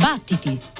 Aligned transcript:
Battiti! 0.00 0.79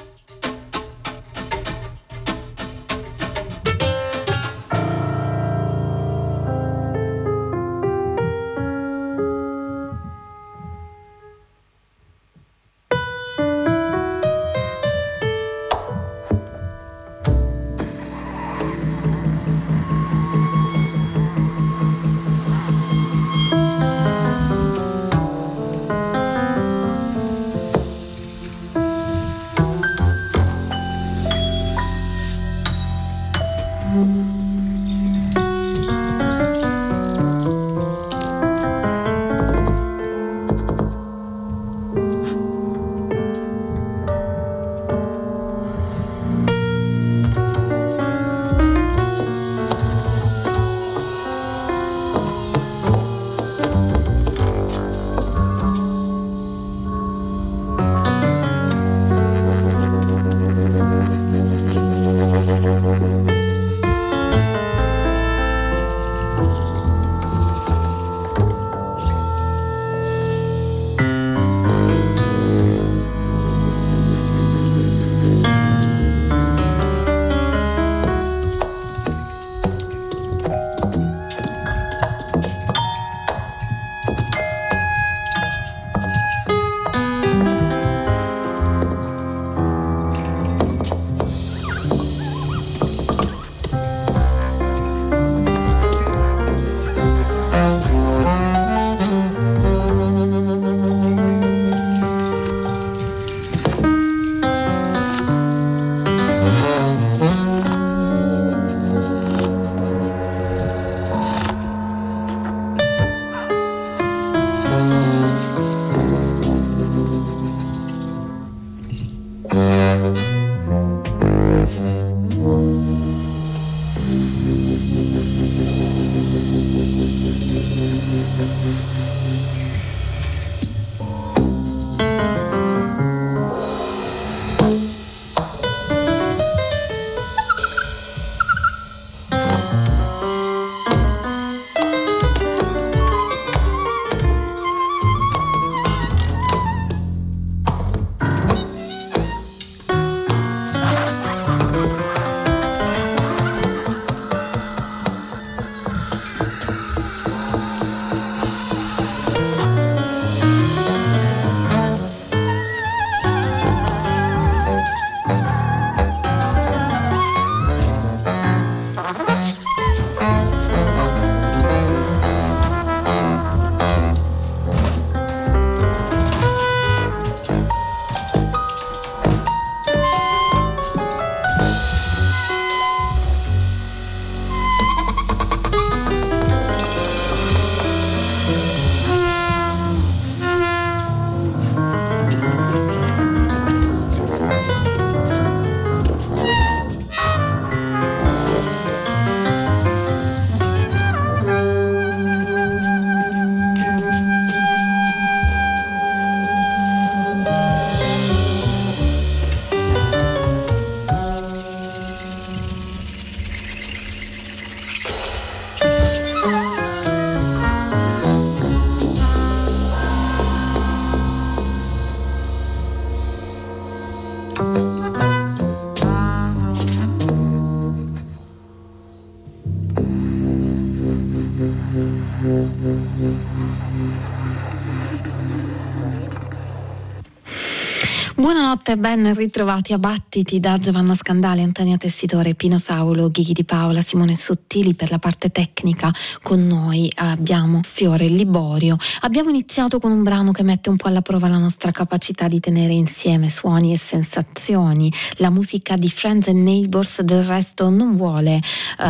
E 238.92 238.96
ben 238.96 239.34
ritrovati 239.34 239.92
a 239.92 239.98
Battiti 239.98 240.58
da 240.58 240.76
Giovanna 240.78 241.14
Scandali, 241.14 241.62
Antonia 241.62 241.96
Tessitore, 241.96 242.54
Pino 242.54 242.78
Saulo, 242.78 243.30
Ghighi 243.30 243.52
di 243.52 243.64
Paola, 243.64 244.00
Simone 244.00 244.34
Sottili 244.34 244.94
per 244.94 245.10
la 245.10 245.18
parte 245.18 245.50
tecnica. 245.50 246.12
Con 246.42 246.66
noi 246.66 247.10
abbiamo 247.16 247.82
Fiore 247.84 248.26
Liborio. 248.26 248.96
Abbiamo 249.20 249.50
iniziato 249.50 250.00
con 250.00 250.10
un 250.10 250.22
brano 250.22 250.50
che 250.50 250.62
mette 250.62 250.88
un 250.88 250.96
po' 250.96 251.08
alla 251.08 251.20
prova 251.20 251.46
la 251.48 251.58
nostra 251.58 251.92
capacità 251.92 252.48
di 252.48 252.58
tenere 252.58 252.92
insieme 252.92 253.48
suoni 253.50 253.92
e 253.92 253.98
sensazioni. 253.98 255.12
La 255.36 255.50
musica 255.50 255.96
di 255.96 256.08
Friends 256.08 256.48
and 256.48 256.62
Neighbors 256.62 257.20
del 257.20 257.44
resto 257.44 257.90
non 257.90 258.16
vuole 258.16 258.56
uh, 258.56 259.02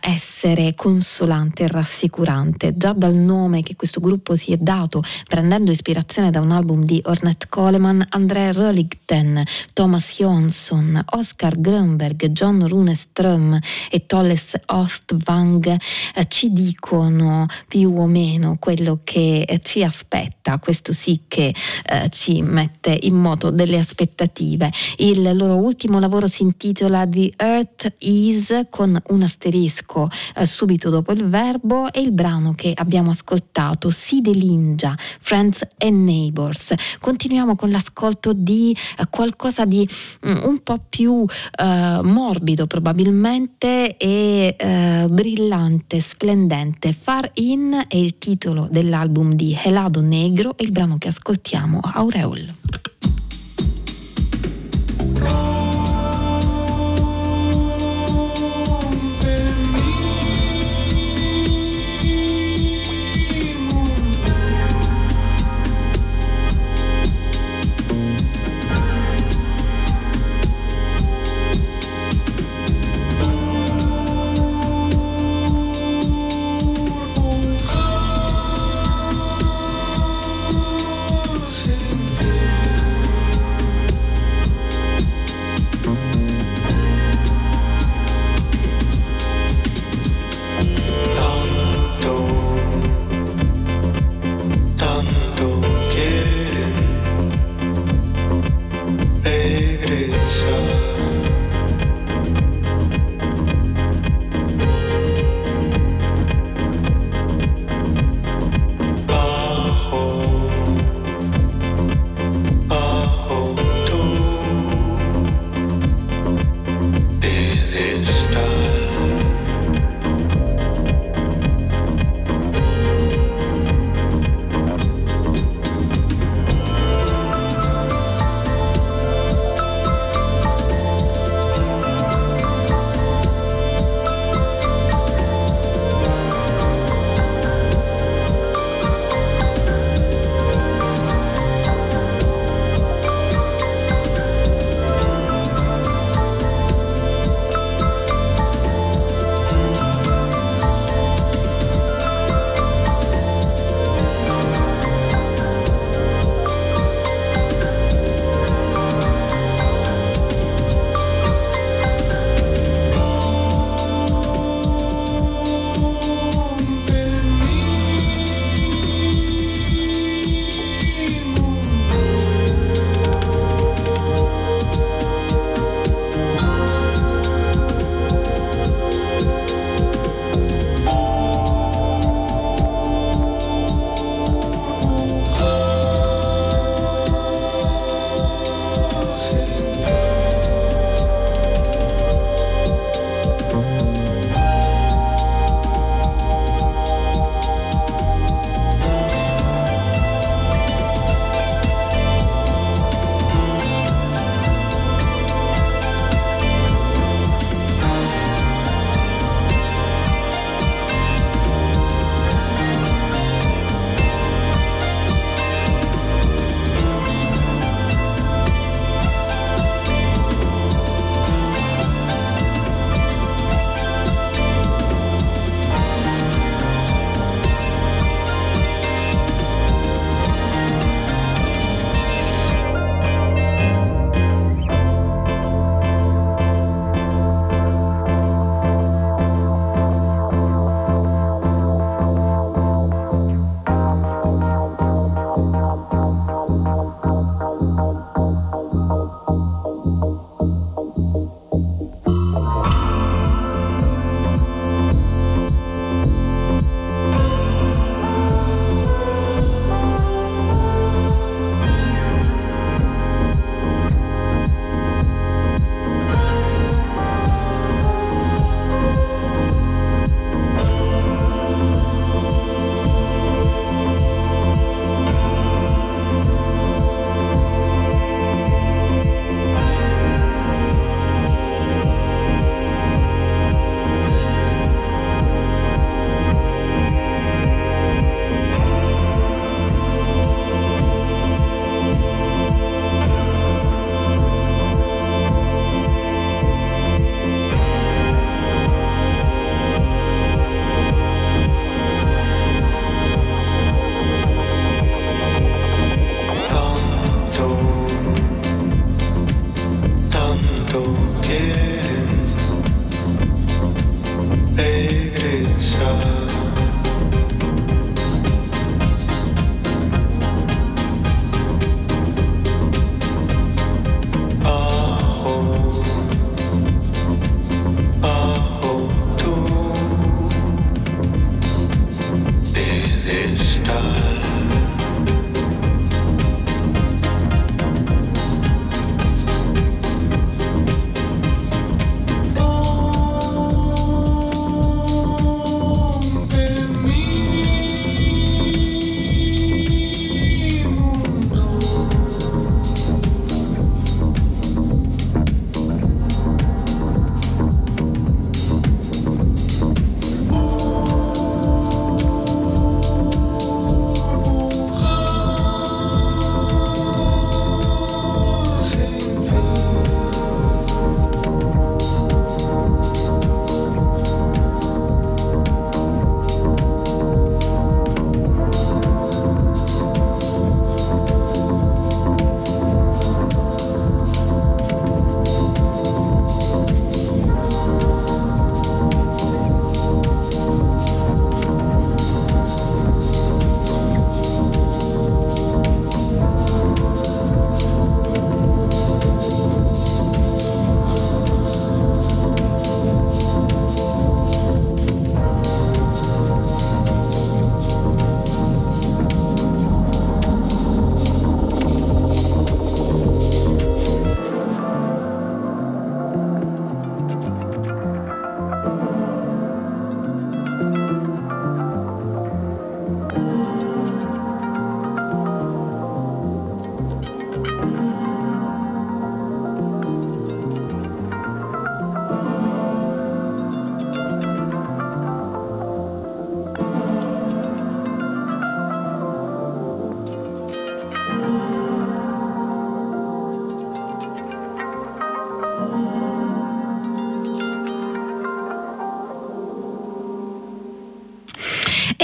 essere 0.00 0.74
consolante 0.74 1.64
e 1.64 1.68
rassicurante. 1.68 2.76
Già 2.76 2.92
dal 2.92 3.14
nome 3.14 3.62
che 3.62 3.76
questo 3.76 4.00
gruppo 4.00 4.34
si 4.36 4.52
è 4.52 4.56
dato, 4.56 5.02
prendendo 5.28 5.70
ispirazione 5.70 6.30
da 6.30 6.40
un 6.40 6.52
album 6.52 6.84
di 6.84 7.02
Ornette 7.04 7.48
Coleman, 7.48 8.06
Andrea 8.10 8.52
Röll 8.52 8.78
Ligten, 9.26 9.44
Thomas 9.72 10.14
Jonsson, 10.18 11.02
Oscar 11.12 11.58
Grönberg, 11.58 12.30
John 12.30 12.66
Runeström 12.66 13.58
e 13.90 14.06
Tolles 14.06 14.54
Ostvang 14.66 15.66
eh, 16.14 16.26
ci 16.28 16.52
dicono 16.52 17.46
più 17.66 17.92
o 17.96 18.06
meno 18.06 18.56
quello 18.58 19.00
che 19.02 19.42
eh, 19.42 19.60
ci 19.62 19.82
aspetta, 19.82 20.58
questo 20.58 20.92
sì 20.92 21.22
che 21.28 21.54
eh, 21.88 22.08
ci 22.10 22.42
mette 22.42 22.96
in 23.02 23.16
moto 23.16 23.50
delle 23.50 23.78
aspettative. 23.78 24.70
Il 24.98 25.36
loro 25.36 25.56
ultimo 25.56 25.98
lavoro 25.98 26.26
si 26.26 26.42
intitola 26.42 27.06
The 27.06 27.32
Earth 27.36 27.94
Is 27.98 28.66
con 28.70 28.98
un 29.08 29.22
asterisco 29.22 30.08
eh, 30.36 30.46
subito 30.46 30.90
dopo 30.90 31.12
il 31.12 31.28
verbo 31.28 31.92
e 31.92 32.00
il 32.00 32.12
brano 32.12 32.52
che 32.52 32.72
abbiamo 32.74 33.10
ascoltato 33.10 33.90
si 33.90 34.20
delingia 34.20 34.94
Friends 34.96 35.66
and 35.78 36.04
Neighbors. 36.04 36.72
Continuiamo 37.00 37.56
con 37.56 37.70
l'ascolto 37.70 38.32
di 38.32 38.66
di 38.66 38.76
eh, 38.98 39.06
qualcosa 39.16 39.64
di 39.64 39.88
mm, 40.26 40.44
un 40.44 40.58
po' 40.62 40.78
più 40.86 41.24
eh, 41.24 42.00
morbido 42.02 42.66
probabilmente 42.66 43.96
e 43.96 44.54
eh, 44.58 45.06
brillante, 45.08 46.00
splendente. 46.00 46.92
Far 46.92 47.30
In 47.34 47.84
è 47.88 47.96
il 47.96 48.18
titolo 48.18 48.68
dell'album 48.70 49.32
di 49.32 49.56
Helado 49.58 50.02
Negro 50.02 50.54
e 50.58 50.64
il 50.64 50.70
brano 50.70 50.98
che 50.98 51.08
ascoltiamo, 51.08 51.80
Aureol. 51.94 52.54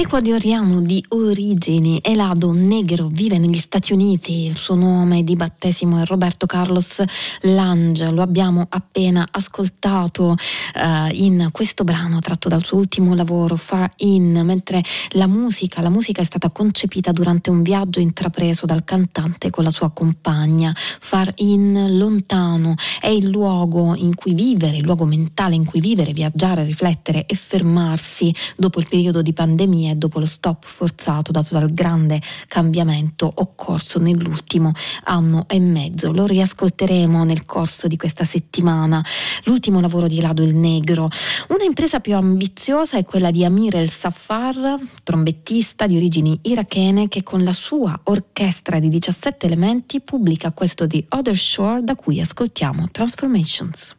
Ecuadoriano 0.03 0.81
di 0.81 1.03
origini, 1.11 2.01
Elado 2.03 2.51
Negro 2.51 3.07
vive 3.07 3.39
negli 3.39 3.61
Stati 3.61 3.93
Uniti, 3.93 4.47
il 4.47 4.57
suo 4.57 4.75
nome 4.75 5.23
di 5.23 5.37
battesimo 5.37 6.03
è 6.03 6.05
Roberto 6.05 6.45
Carlos 6.45 7.01
Lange, 7.43 8.11
lo 8.11 8.21
abbiamo 8.21 8.67
appena 8.69 9.27
ascoltato 9.31 10.35
uh, 10.35 11.09
in 11.13 11.49
questo 11.53 11.85
brano 11.85 12.19
tratto 12.19 12.49
dal 12.49 12.65
suo 12.65 12.79
ultimo 12.79 13.15
lavoro 13.15 13.55
Far 13.55 13.89
In, 13.99 14.43
mentre 14.45 14.83
la 15.11 15.29
musica, 15.29 15.81
la 15.81 15.89
musica 15.89 16.21
è 16.21 16.25
stata 16.25 16.51
concepita 16.51 17.13
durante 17.13 17.51
un 17.51 17.63
viaggio 17.63 18.01
intrapreso 18.01 18.67
dal 18.67 18.83
cantante 18.83 19.51
con 19.51 19.63
la 19.63 19.71
sua 19.71 19.91
compagna. 19.93 20.75
Far 20.75 21.31
In 21.37 21.97
lontano 21.97 22.75
è 23.01 23.07
il 23.07 23.29
luogo 23.29 23.95
in 23.95 24.17
cui 24.17 24.35
vivere, 24.35 24.77
il 24.77 24.85
luogo 24.85 25.05
mentale 25.05 25.55
in 25.55 25.65
cui 25.65 25.81
vivere, 25.81 26.11
viaggiare, 26.11 26.65
riflettere 26.65 27.25
e 27.25 27.37
fermarsi 27.37 28.35
dopo 28.57 28.81
il 28.81 28.89
periodo 28.89 29.23
di 29.23 29.33
pandemia 29.33 29.91
dopo 29.97 30.19
lo 30.19 30.27
stop 30.27 30.65
forzato 30.65 31.33
dato 31.33 31.55
dal 31.55 31.73
grande 31.73 32.21
cambiamento 32.49 33.31
occorso 33.35 33.99
nell'ultimo 33.99 34.73
anno 35.05 35.45
e 35.49 35.61
mezzo. 35.61 36.13
Lo 36.13 36.27
riascolteremo 36.27 37.25
nel 37.25 37.45
corso 37.45 37.87
di 37.87 37.97
questa 37.97 38.25
settimana. 38.25 39.05
L'ultimo 39.45 39.81
lavoro 39.81 40.07
di 40.07 40.21
Lado 40.21 40.43
il 40.43 40.55
Negro. 40.55 41.09
Una 41.49 41.65
impresa 41.65 42.01
più 42.01 42.15
ambiziosa 42.15 42.99
è 42.99 43.05
quella 43.05 43.31
di 43.31 43.45
Amir 43.45 43.77
El 43.77 43.91
Safar, 43.91 44.79
trombettista 45.03 45.87
di 45.87 45.97
origini 45.97 46.39
irachene 46.43 47.09
che 47.09 47.23
con 47.23 47.45
la 47.45 47.53
sua 47.53 47.99
orchestra 48.05 48.79
di 48.79 48.89
17 48.89 49.47
elementi 49.47 50.01
pubblica 50.01 50.53
questo 50.53 50.87
di 50.87 51.05
Other 51.11 51.37
Shore 51.37 51.83
da 51.83 51.95
cui 51.95 52.21
ascoltiamo 52.21 52.87
Transformations. 52.91 53.97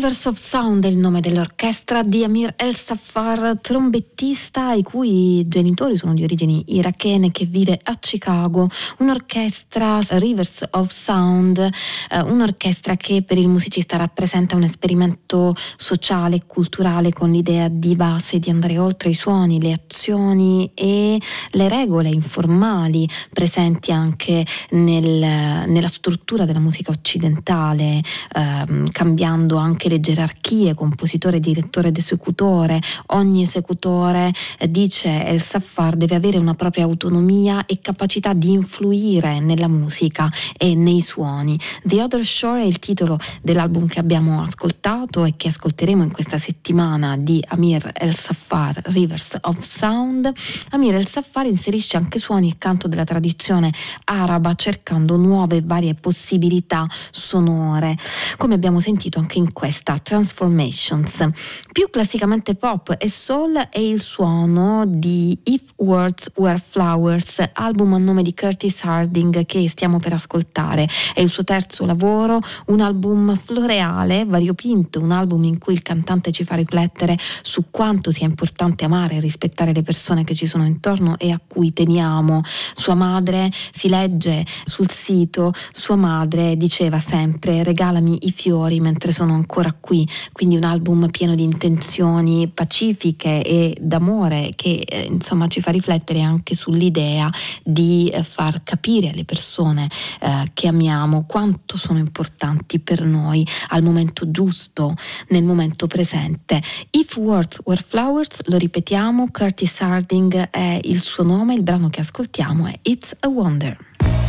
Rivers 0.00 0.24
of 0.24 0.38
Sound 0.38 0.86
è 0.86 0.88
il 0.88 0.96
nome 0.96 1.20
dell'orchestra 1.20 2.02
di 2.02 2.24
Amir 2.24 2.54
El 2.56 2.74
Safar, 2.74 3.60
trombettista 3.60 4.72
i 4.72 4.82
cui 4.82 5.46
genitori 5.46 5.94
sono 5.94 6.14
di 6.14 6.22
origini 6.22 6.64
irachene 6.68 7.30
che 7.30 7.44
vive 7.44 7.78
a 7.82 7.94
Chicago. 7.96 8.66
Un'orchestra 9.00 9.98
Rivers 10.12 10.66
of 10.70 10.90
Sound, 10.90 11.58
eh, 11.58 12.20
un'orchestra 12.22 12.96
che 12.96 13.20
per 13.20 13.36
il 13.36 13.48
musicista 13.48 13.98
rappresenta 13.98 14.56
un 14.56 14.62
esperimento 14.62 15.54
sociale 15.76 16.36
e 16.36 16.42
culturale 16.46 17.12
con 17.12 17.30
l'idea 17.30 17.68
di 17.68 17.94
base 17.94 18.38
di 18.38 18.48
andare 18.48 18.78
oltre 18.78 19.10
i 19.10 19.14
suoni, 19.14 19.60
le 19.60 19.82
azioni 19.84 20.70
e 20.72 21.20
le 21.50 21.68
regole 21.68 22.08
informali 22.08 23.06
presenti 23.30 23.92
anche 23.92 24.46
nel, 24.70 25.68
nella 25.68 25.88
struttura 25.88 26.46
della 26.46 26.58
musica 26.58 26.90
occidentale, 26.90 28.00
eh, 28.32 28.88
cambiando 28.92 29.58
anche 29.58 29.88
le 29.90 30.00
gerarchie, 30.00 30.74
compositore, 30.74 31.40
direttore 31.40 31.88
ed 31.88 31.96
esecutore. 31.96 32.80
Ogni 33.08 33.42
esecutore, 33.42 34.32
eh, 34.58 34.70
dice 34.70 35.26
El 35.26 35.42
Safar, 35.42 35.96
deve 35.96 36.14
avere 36.14 36.38
una 36.38 36.54
propria 36.54 36.84
autonomia 36.84 37.66
e 37.66 37.80
capacità 37.80 38.32
di 38.32 38.52
influire 38.52 39.40
nella 39.40 39.66
musica 39.66 40.30
e 40.56 40.74
nei 40.74 41.00
suoni. 41.00 41.58
The 41.82 42.02
Other 42.02 42.24
Shore 42.24 42.62
è 42.62 42.66
il 42.66 42.78
titolo 42.78 43.18
dell'album 43.42 43.88
che 43.88 43.98
abbiamo 43.98 44.40
ascoltato 44.40 45.24
e 45.24 45.34
che 45.36 45.48
ascolteremo 45.48 46.04
in 46.04 46.12
questa 46.12 46.38
settimana 46.38 47.16
di 47.16 47.42
Amir 47.48 47.90
El 47.94 48.14
Safar, 48.14 48.80
Rivers 48.84 49.36
of 49.42 49.58
Sound. 49.60 50.30
Amir 50.70 50.94
El 50.94 51.08
Safar 51.08 51.46
inserisce 51.46 51.96
anche 51.96 52.18
suoni 52.18 52.50
e 52.50 52.54
canto 52.58 52.86
della 52.86 53.04
tradizione 53.04 53.72
araba 54.04 54.54
cercando 54.54 55.16
nuove 55.16 55.56
e 55.56 55.62
varie 55.62 55.94
possibilità 55.94 56.86
sonore, 57.10 57.96
come 58.36 58.54
abbiamo 58.54 58.78
sentito 58.78 59.18
anche 59.18 59.38
in 59.38 59.52
questa 59.52 59.79
questa 59.80 59.98
Transformations. 59.98 61.28
Più 61.72 61.88
classicamente 61.90 62.54
pop 62.54 62.94
e 62.98 63.08
soul 63.08 63.56
è 63.70 63.78
il 63.78 64.02
suono 64.02 64.84
di 64.86 65.38
If 65.44 65.72
Words 65.76 66.32
Were 66.36 66.58
Flowers, 66.58 67.42
album 67.54 67.94
a 67.94 67.98
nome 67.98 68.22
di 68.22 68.34
Curtis 68.34 68.82
Harding 68.82 69.46
che 69.46 69.68
stiamo 69.68 69.98
per 69.98 70.12
ascoltare. 70.12 70.86
È 71.14 71.20
il 71.20 71.30
suo 71.30 71.44
terzo 71.44 71.86
lavoro, 71.86 72.40
un 72.66 72.80
album 72.80 73.34
floreale, 73.36 74.24
variopinto, 74.26 75.00
un 75.00 75.12
album 75.12 75.44
in 75.44 75.58
cui 75.58 75.72
il 75.72 75.82
cantante 75.82 76.30
ci 76.30 76.44
fa 76.44 76.56
riflettere 76.56 77.16
su 77.42 77.70
quanto 77.70 78.10
sia 78.10 78.26
importante 78.26 78.84
amare 78.84 79.16
e 79.16 79.20
rispettare 79.20 79.72
le 79.72 79.82
persone 79.82 80.24
che 80.24 80.34
ci 80.34 80.46
sono 80.46 80.66
intorno 80.66 81.16
e 81.18 81.30
a 81.30 81.40
cui 81.44 81.72
teniamo. 81.72 82.42
Sua 82.74 82.94
madre, 82.94 83.50
si 83.72 83.88
legge 83.88 84.44
sul 84.64 84.90
sito, 84.90 85.52
sua 85.72 85.96
madre 85.96 86.56
diceva 86.56 86.98
sempre 87.00 87.62
regalami 87.62 88.18
i 88.22 88.32
fiori 88.32 88.80
mentre 88.80 89.12
sono 89.12 89.32
ancora 89.34 89.69
ancora 89.70 89.76
qui, 89.80 90.08
quindi 90.32 90.56
un 90.56 90.64
album 90.64 91.08
pieno 91.10 91.34
di 91.34 91.42
intenzioni 91.42 92.48
pacifiche 92.48 93.42
e 93.42 93.76
d'amore 93.80 94.52
che 94.56 94.84
eh, 94.86 95.04
insomma 95.04 95.46
ci 95.46 95.60
fa 95.60 95.70
riflettere 95.70 96.20
anche 96.20 96.54
sull'idea 96.54 97.30
di 97.62 98.08
eh, 98.08 98.22
far 98.22 98.62
capire 98.62 99.10
alle 99.10 99.24
persone 99.24 99.88
eh, 100.20 100.44
che 100.52 100.68
amiamo 100.68 101.24
quanto 101.26 101.76
sono 101.76 101.98
importanti 101.98 102.78
per 102.80 103.04
noi 103.04 103.46
al 103.68 103.82
momento 103.82 104.30
giusto, 104.30 104.94
nel 105.28 105.44
momento 105.44 105.86
presente. 105.86 106.60
If 106.90 107.16
Words 107.16 107.60
Were 107.64 107.82
Flowers, 107.84 108.42
lo 108.46 108.56
ripetiamo, 108.56 109.28
Curtis 109.30 109.80
Harding 109.80 110.50
è 110.50 110.80
il 110.84 111.00
suo 111.00 111.24
nome, 111.24 111.54
il 111.54 111.62
brano 111.62 111.88
che 111.88 112.00
ascoltiamo 112.00 112.66
è 112.66 112.78
It's 112.82 113.14
a 113.20 113.28
Wonder. 113.28 114.19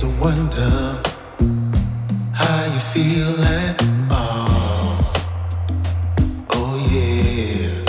It's 0.00 0.04
a 0.04 0.20
wonder 0.20 1.02
how 2.32 2.64
you 2.72 2.78
feel 2.78 3.34
at 3.42 3.82
all. 4.12 4.94
Oh 6.52 6.76
yeah. 6.94 7.82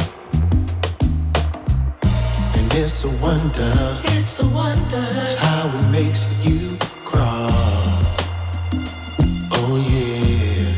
And 2.57 2.73
it's 2.73 3.03
a 3.03 3.09
wonder. 3.21 3.99
It's 4.05 4.39
a 4.41 4.47
wonder 4.47 5.05
how 5.37 5.67
it 5.67 5.91
makes 5.91 6.25
you 6.43 6.77
crawl. 7.05 7.51
Oh 9.51 9.77
yeah. 9.93 10.73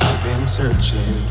I've 0.00 0.20
been 0.24 0.48
searching 0.48 1.25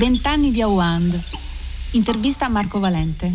Vent'anni 0.00 0.50
di 0.50 0.62
Awand. 0.62 1.12
Intervista 1.92 2.46
a 2.46 2.48
Marco 2.48 2.80
Valente. 2.80 3.32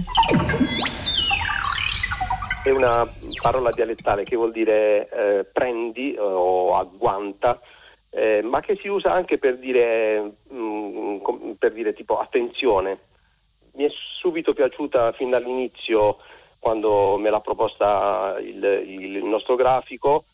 È 2.63 2.71
una 2.71 3.07
parola 3.39 3.69
dialettale 3.69 4.23
che 4.23 4.35
vuol 4.35 4.51
dire 4.51 5.07
eh, 5.07 5.43
prendi 5.43 6.15
o 6.17 6.75
agguanta, 6.75 7.61
eh, 8.09 8.41
ma 8.41 8.61
che 8.61 8.79
si 8.81 8.87
usa 8.87 9.13
anche 9.13 9.37
per 9.37 9.59
dire, 9.59 10.37
mh, 10.49 10.57
mm, 10.57 11.51
per 11.59 11.71
dire 11.71 11.93
tipo 11.93 12.17
attenzione. 12.17 12.97
Mi 13.73 13.83
è 13.83 13.91
subito 14.19 14.55
piaciuta 14.55 15.11
fin 15.11 15.29
dall'inizio 15.29 16.17
quando 16.57 17.17
me 17.19 17.29
l'ha 17.29 17.41
proposta 17.41 18.37
il, 18.39 18.63
il 18.63 19.23
nostro 19.23 19.53
grafico 19.53 20.25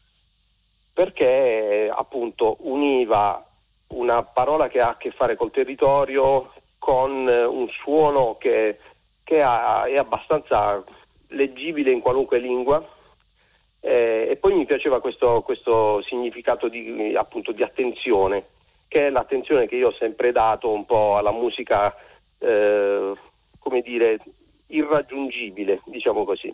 perché 0.94 1.92
appunto 1.94 2.56
univa 2.62 3.51
una 3.92 4.24
parola 4.24 4.68
che 4.68 4.80
ha 4.82 4.90
a 4.90 4.98
che 4.98 5.12
fare 5.12 5.36
col 5.36 5.52
territorio 5.52 6.52
con 6.78 7.28
eh, 7.30 7.44
un 7.44 7.68
suono 7.70 8.38
che, 8.40 8.80
che 9.24 9.42
ha, 9.42 9.86
è 9.86 9.98
abbastanza 9.98 10.84
leggibile 11.30 11.92
in 11.92 12.02
qualunque 12.02 12.40
lingua. 12.40 12.86
Eh, 13.80 14.28
e 14.30 14.36
poi 14.36 14.54
mi 14.54 14.66
piaceva 14.66 15.02
questo, 15.02 15.42
questo 15.42 16.02
significato 16.04 16.68
di, 16.68 17.16
appunto, 17.16 17.52
di, 17.52 17.64
attenzione 17.64 18.46
che 18.88 19.08
è 19.08 19.10
l'attenzione 19.10 19.68
che 19.68 19.76
io 19.76 19.88
ho 19.88 19.94
sempre 19.94 20.32
dato 20.32 20.70
un 20.70 20.86
po' 20.86 21.18
alla 21.18 21.32
musica 21.32 21.96
eh, 22.38 23.14
come 23.58 23.82
dire 23.82 24.20
irraggiungibile 24.68 25.82
diciamo 25.86 26.26
così 26.26 26.54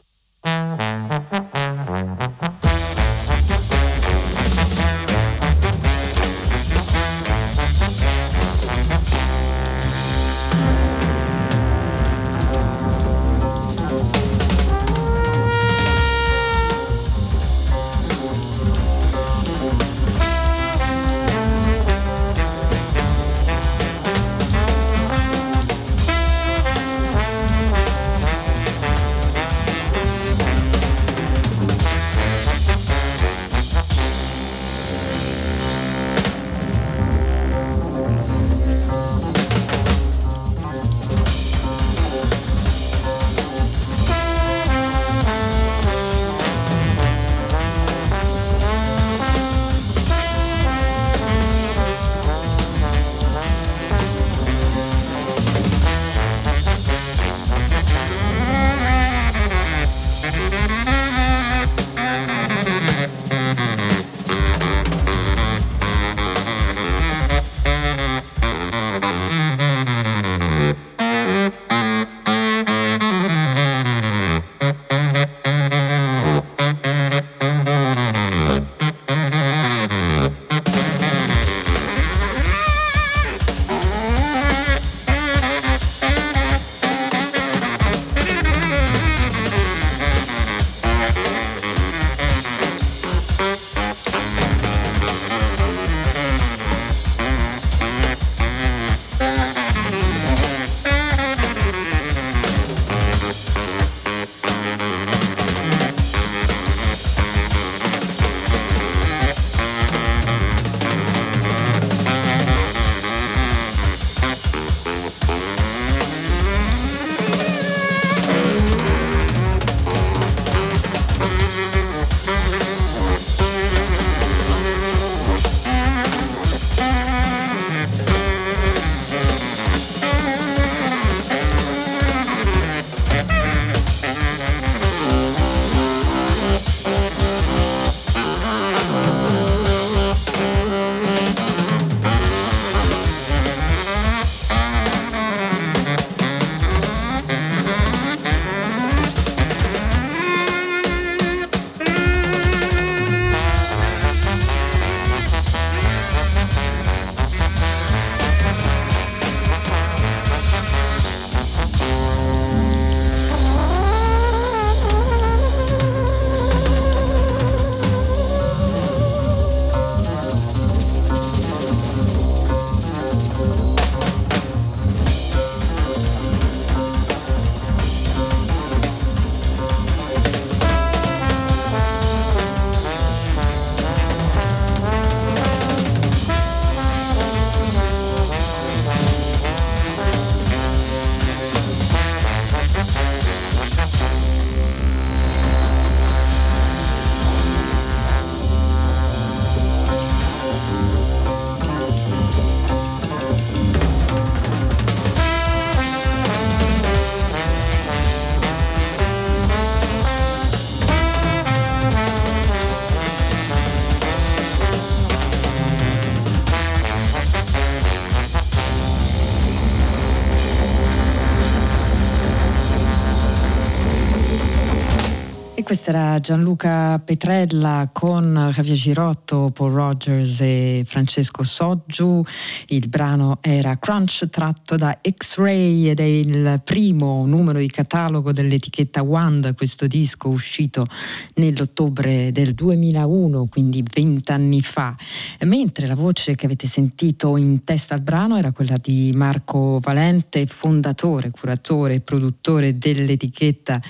questo 225.68 225.90
era 225.90 226.18
Gianluca 226.22 226.98
Petrella 227.04 227.90
con 227.92 228.52
Javier 228.54 228.78
Girotto, 228.78 229.52
Paul 229.54 229.74
Rogers 229.74 230.40
e 230.40 230.84
Francesco 230.86 231.44
Soggiu. 231.44 232.24
Il 232.68 232.88
brano 232.88 233.40
era 233.42 233.78
Crunch 233.78 234.30
tratto 234.30 234.78
da 234.78 234.98
X-Ray 235.02 235.90
ed 235.90 236.00
è 236.00 236.04
il 236.04 236.62
primo 236.64 237.26
numero 237.26 237.60
di 237.60 237.70
catalogo 237.70 238.32
dell'etichetta 238.32 239.02
Wand, 239.02 239.56
questo 239.56 239.88
disco 239.88 240.30
uscito 240.30 240.86
nell'ottobre 241.34 242.32
del 242.32 242.54
2001, 242.54 243.48
quindi 243.48 243.84
vent'anni 243.84 244.62
fa. 244.62 244.96
Mentre 245.42 245.86
la 245.86 245.96
voce 245.96 246.36
che 246.36 246.46
avete 246.46 246.68
sentito 246.68 247.36
in 247.36 247.66
testa 247.66 247.94
al 247.94 248.02
brano 248.02 248.38
era 248.38 248.54
quella 248.54 248.78
di 248.82 249.12
Marco 249.14 249.80
Valente, 249.82 250.46
fondatore, 250.46 251.30
curatore 251.30 251.96
e 251.96 252.00
produttore 252.00 252.78
dell'etichetta 252.78 253.82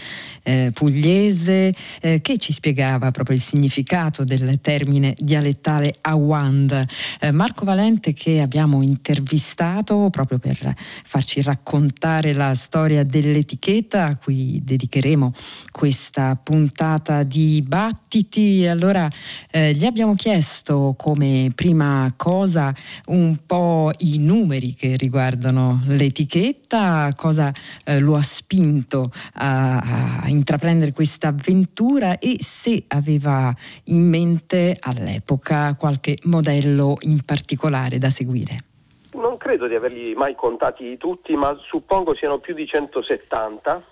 eh, 0.42 0.72
pugliese, 0.74 1.67
eh, 2.02 2.22
che 2.22 2.38
ci 2.38 2.54
spiegava 2.54 3.12
proprio 3.12 3.36
il 3.36 3.42
significato 3.42 4.24
del 4.24 4.60
termine 4.62 5.16
dialettale 5.18 5.94
Awand. 6.02 6.86
Eh, 7.20 7.32
Marco 7.32 7.66
Valente 7.66 8.14
che 8.14 8.42
abbiamo 8.42 8.82
intervistato 8.82 10.10
proprio 10.10 10.40
per 10.40 10.74
farci 11.04 11.42
raccontare 11.42 12.34
la 12.34 12.56
storia 12.56 13.04
dell'etichetta 13.04 14.06
a 14.06 14.16
cui 14.16 14.62
dedicheremo 14.64 15.34
questa 15.72 16.36
puntata 16.36 17.24
di 17.24 17.64
battiti. 17.66 18.66
Allora 18.68 19.10
eh, 19.52 19.74
gli 19.74 19.86
abbiamo 19.86 20.16
chiesto 20.16 20.96
come 20.98 21.52
prima 21.54 22.12
cosa 22.16 22.74
un 23.08 23.38
po' 23.46 23.92
i 24.00 24.20
numeri 24.20 24.74
che 24.74 24.96
riguardano 24.98 25.80
l'etichetta, 25.86 27.10
cosa 27.16 27.54
eh, 27.84 28.00
lo 28.00 28.16
ha 28.16 28.24
spinto 28.24 29.12
a, 29.34 30.22
a 30.22 30.30
intraprendere 30.30 30.92
questa 30.92 31.30
avventura 31.30 31.57
e 32.20 32.38
se 32.40 32.84
aveva 32.88 33.54
in 33.86 34.08
mente 34.08 34.76
all'epoca 34.80 35.76
qualche 35.78 36.18
modello 36.26 36.98
in 37.02 37.24
particolare 37.26 37.98
da 37.98 38.10
seguire. 38.10 38.64
Non 39.14 39.38
credo 39.38 39.68
di 39.68 39.76
averli 39.76 40.14
mai 40.14 40.36
contati 40.36 40.98
tutti, 40.98 41.36
ma 41.36 41.58
suppongo 41.68 42.16
siano 42.16 42.40
più 42.40 42.54
di 42.54 42.68
170 42.68 43.84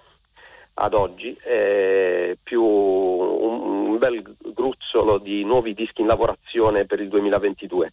ad 0.75 0.93
oggi, 0.93 1.37
eh, 1.43 2.37
più 2.41 2.61
un, 2.61 3.87
un, 3.89 3.97
bel 3.97 4.21
gruzzolo 4.53 5.17
di 5.17 5.43
nuovi 5.43 5.73
dischi 5.73 6.01
in 6.01 6.07
lavorazione 6.07 6.85
per 6.85 6.99
il 6.99 7.07
2022. 7.07 7.91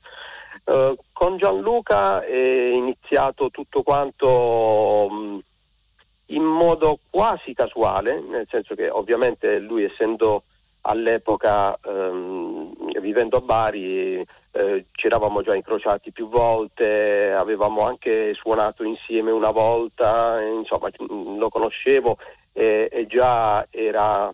Eh, 0.64 0.96
con 1.12 1.36
Gianluca 1.36 2.24
è 2.24 2.70
iniziato 2.72 3.50
tutto 3.50 3.82
quanto 3.82 5.08
mh, 5.10 5.38
in 6.34 6.44
modo 6.44 6.98
quasi 7.10 7.54
casuale, 7.54 8.20
nel 8.20 8.46
senso 8.48 8.74
che 8.74 8.88
ovviamente 8.88 9.58
lui 9.58 9.84
essendo 9.84 10.44
all'epoca 10.82 11.78
ehm, 11.84 13.00
vivendo 13.00 13.36
a 13.36 13.40
Bari 13.40 14.24
eh, 14.52 14.84
ci 14.92 15.06
eravamo 15.06 15.42
già 15.42 15.54
incrociati 15.54 16.12
più 16.12 16.28
volte, 16.28 17.32
avevamo 17.32 17.82
anche 17.82 18.34
suonato 18.34 18.84
insieme 18.84 19.30
una 19.30 19.50
volta, 19.50 20.40
insomma 20.40 20.90
lo 20.98 21.48
conoscevo 21.48 22.18
e, 22.52 22.88
e 22.90 23.06
già 23.06 23.66
era 23.70 24.32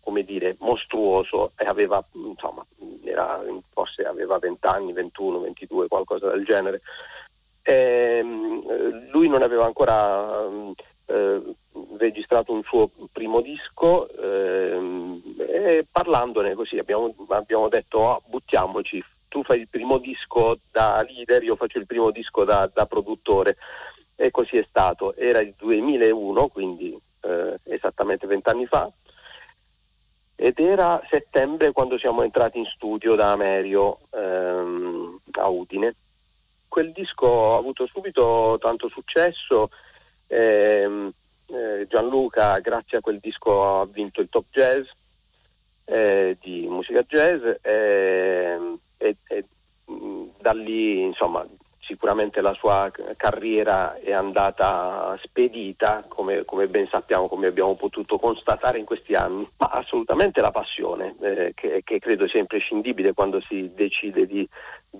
come 0.00 0.24
dire 0.24 0.56
mostruoso 0.60 1.52
e 1.56 1.66
aveva 1.66 2.02
insomma 2.12 2.64
era, 3.04 3.40
forse 3.72 4.02
aveva 4.02 4.38
20 4.38 4.66
anni, 4.66 4.92
21, 4.92 5.40
22, 5.40 5.88
qualcosa 5.88 6.30
del 6.30 6.44
genere. 6.44 6.80
E, 7.62 8.20
ehm, 8.22 9.10
lui 9.10 9.28
non 9.28 9.42
aveva 9.42 9.66
ancora 9.66 10.46
eh, 11.10 11.40
registrato 11.98 12.52
un 12.52 12.62
suo 12.62 12.90
primo 13.12 13.40
disco 13.40 14.08
ehm, 14.08 15.20
e 15.38 15.86
parlandone 15.90 16.54
così 16.54 16.78
abbiamo, 16.78 17.14
abbiamo 17.28 17.68
detto 17.68 17.98
oh, 17.98 18.22
buttiamoci, 18.26 19.02
tu 19.28 19.42
fai 19.42 19.60
il 19.60 19.68
primo 19.68 19.98
disco 19.98 20.58
da 20.70 21.02
leader, 21.02 21.42
io 21.42 21.56
faccio 21.56 21.78
il 21.78 21.86
primo 21.86 22.10
disco 22.10 22.44
da, 22.44 22.70
da 22.72 22.86
produttore 22.86 23.56
e 24.16 24.30
così 24.30 24.56
è 24.56 24.64
stato. 24.68 25.14
Era 25.16 25.40
il 25.40 25.54
2001, 25.56 26.48
quindi 26.48 26.98
eh, 27.22 27.58
esattamente 27.64 28.26
vent'anni 28.26 28.66
fa 28.66 28.90
ed 30.42 30.58
era 30.58 30.98
settembre 31.10 31.70
quando 31.70 31.98
siamo 31.98 32.22
entrati 32.22 32.56
in 32.58 32.64
studio 32.64 33.14
da 33.14 33.30
Amerio 33.30 33.98
ehm, 34.10 35.20
a 35.32 35.48
Udine. 35.48 35.94
Quel 36.66 36.92
disco 36.92 37.52
ha 37.52 37.58
avuto 37.58 37.86
subito 37.86 38.56
tanto 38.58 38.88
successo 38.88 39.68
eh, 40.30 41.12
eh, 41.46 41.86
Gianluca, 41.88 42.58
grazie 42.60 42.98
a 42.98 43.00
quel 43.00 43.18
disco, 43.18 43.80
ha 43.80 43.86
vinto 43.86 44.20
il 44.20 44.28
Top 44.28 44.44
Jazz 44.50 44.86
eh, 45.90 46.36
di 46.40 46.66
musica 46.68 47.02
jazz 47.02 47.42
ehm, 47.62 48.78
e, 48.96 49.16
e 49.26 49.44
da 50.38 50.52
lì 50.52 51.02
insomma 51.02 51.44
sicuramente 51.90 52.40
la 52.40 52.54
sua 52.54 52.88
carriera 53.16 53.98
è 53.98 54.12
andata 54.12 55.18
spedita, 55.20 56.04
come, 56.06 56.44
come, 56.44 56.68
ben 56.68 56.86
sappiamo, 56.86 57.26
come 57.26 57.48
abbiamo 57.48 57.74
potuto 57.74 58.16
constatare 58.16 58.78
in 58.78 58.84
questi 58.84 59.16
anni, 59.16 59.46
ma 59.56 59.66
assolutamente 59.66 60.40
la 60.40 60.52
passione, 60.52 61.16
eh, 61.20 61.52
che, 61.52 61.82
che, 61.82 61.98
credo 61.98 62.28
sia 62.28 62.38
imprescindibile 62.38 63.12
quando 63.12 63.40
si 63.40 63.72
decide 63.74 64.26
di 64.26 64.48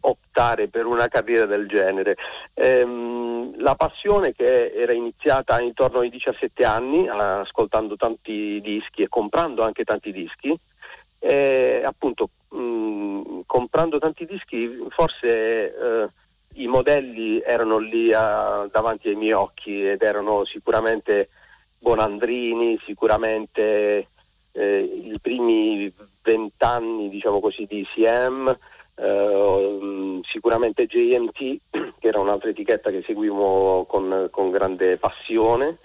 optare 0.00 0.66
per 0.66 0.86
una 0.86 1.06
carriera 1.06 1.46
del 1.46 1.68
genere. 1.68 2.16
Ehm, 2.54 3.54
la 3.62 3.76
passione 3.76 4.32
che 4.32 4.72
era 4.72 4.92
iniziata 4.92 5.60
intorno 5.60 6.00
ai 6.00 6.10
17 6.10 6.64
anni, 6.64 7.06
ascoltando 7.08 7.94
tanti 7.94 8.60
dischi 8.60 9.02
e 9.02 9.08
comprando 9.08 9.62
anche 9.62 9.84
tanti 9.84 10.10
dischi, 10.10 10.58
e 11.22 11.82
appunto 11.84 12.30
mh, 12.48 13.42
comprando 13.46 13.98
tanti 13.98 14.24
dischi 14.24 14.86
forse 14.88 15.74
eh, 15.76 16.08
i 16.62 16.66
modelli 16.66 17.40
erano 17.40 17.78
lì 17.78 18.12
a, 18.12 18.68
davanti 18.70 19.08
ai 19.08 19.16
miei 19.16 19.32
occhi 19.32 19.88
ed 19.88 20.02
erano 20.02 20.44
sicuramente 20.44 21.28
Bonandrini, 21.78 22.78
sicuramente 22.84 24.08
eh, 24.52 24.80
i 24.80 25.18
primi 25.20 25.92
vent'anni 26.22 27.08
diciamo 27.08 27.40
così 27.40 27.66
di 27.66 27.80
ICM, 27.80 28.56
eh, 28.96 30.20
sicuramente 30.24 30.86
JMT 30.86 31.60
che 31.98 32.08
era 32.08 32.20
un'altra 32.20 32.50
etichetta 32.50 32.90
che 32.90 33.02
seguivo 33.02 33.84
con, 33.84 34.28
con 34.30 34.50
grande 34.50 34.98
passione. 34.98 35.78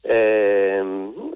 Eh, 0.00 0.82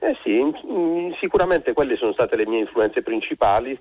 eh 0.00 0.16
sì, 0.22 1.14
sicuramente 1.18 1.72
quelle 1.72 1.96
sono 1.96 2.12
state 2.12 2.36
le 2.36 2.46
mie 2.46 2.60
influenze 2.60 3.02
principali 3.02 3.78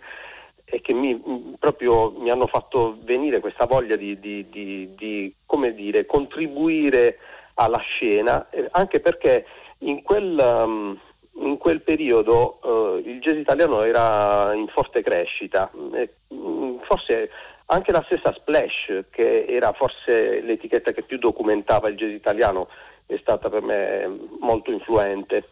e 0.69 0.81
che 0.81 0.93
mi, 0.93 1.55
proprio 1.57 2.11
mi 2.11 2.29
hanno 2.29 2.45
fatto 2.45 2.97
venire 3.03 3.39
questa 3.39 3.65
voglia 3.65 3.95
di, 3.95 4.19
di, 4.19 4.49
di, 4.49 4.93
di 4.95 5.33
come 5.45 5.73
dire, 5.73 6.05
contribuire 6.05 7.19
alla 7.53 7.77
scena, 7.77 8.49
eh, 8.49 8.67
anche 8.71 8.99
perché 8.99 9.45
in 9.79 10.01
quel, 10.03 10.37
um, 10.37 10.99
in 11.39 11.57
quel 11.57 11.81
periodo 11.81 12.59
uh, 12.61 12.97
il 12.97 13.19
jazz 13.21 13.37
italiano 13.37 13.81
era 13.83 14.53
in 14.53 14.67
forte 14.67 15.01
crescita, 15.01 15.71
um, 15.71 16.81
forse 16.81 17.29
anche 17.67 17.93
la 17.93 18.03
stessa 18.03 18.33
Splash, 18.33 19.05
che 19.09 19.45
era 19.45 19.71
forse 19.71 20.41
l'etichetta 20.41 20.91
che 20.91 21.03
più 21.03 21.17
documentava 21.17 21.87
il 21.87 21.95
jazz 21.95 22.11
italiano, 22.11 22.67
è 23.05 23.17
stata 23.21 23.49
per 23.49 23.61
me 23.61 24.05
molto 24.39 24.71
influente. 24.71 25.47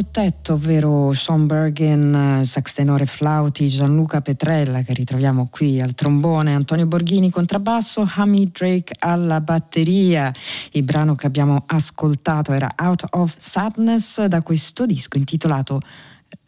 Domino 0.00 0.10
Quartet, 0.10 0.48
ovvero 0.48 1.12
Sean 1.12 1.46
Bergen, 1.46 2.42
sax 2.44 2.72
tenore 2.72 3.04
flauti, 3.04 3.68
Gianluca 3.68 4.22
Petrella 4.22 4.80
che 4.82 4.94
ritroviamo 4.94 5.48
qui 5.50 5.80
al 5.80 5.94
trombone, 5.94 6.54
Antonio 6.54 6.86
Borghini 6.86 7.28
contrabbasso, 7.28 8.08
Hamid 8.16 8.50
Drake 8.52 8.94
alla 8.98 9.42
batteria. 9.42 10.32
Il 10.72 10.84
brano 10.84 11.14
che 11.14 11.26
abbiamo 11.26 11.64
ascoltato 11.66 12.52
era 12.52 12.70
Out 12.76 13.04
of 13.10 13.34
Sadness 13.36 14.24
da 14.24 14.40
questo 14.40 14.86
disco 14.86 15.18
intitolato 15.18 15.80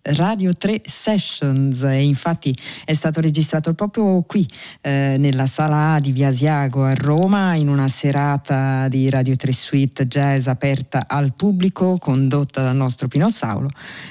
Radio 0.04 0.52
3 0.52 0.80
Sessions 0.84 1.84
e 1.84 2.02
infatti 2.02 2.52
è 2.84 2.92
stato 2.92 3.20
registrato 3.20 3.72
proprio 3.72 4.22
qui 4.22 4.44
eh, 4.80 5.14
nella 5.16 5.46
sala 5.46 5.94
A 5.94 6.00
di 6.00 6.10
Via 6.10 6.28
Asiago 6.28 6.82
a 6.82 6.92
Roma 6.92 7.54
in 7.54 7.68
una 7.68 7.86
serata 7.86 8.88
di 8.88 9.08
Radio 9.08 9.36
3 9.36 9.52
Suite 9.52 10.08
Jazz 10.08 10.48
aperta 10.48 11.04
al 11.06 11.34
pubblico 11.34 11.98
condotta 11.98 12.64
dal 12.64 12.74
nostro 12.74 13.06
Pino 13.06 13.30
Saulo 13.30 13.68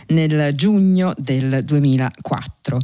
nel 0.08 0.56
giugno 0.56 1.14
del 1.18 1.62
2004. 1.66 2.78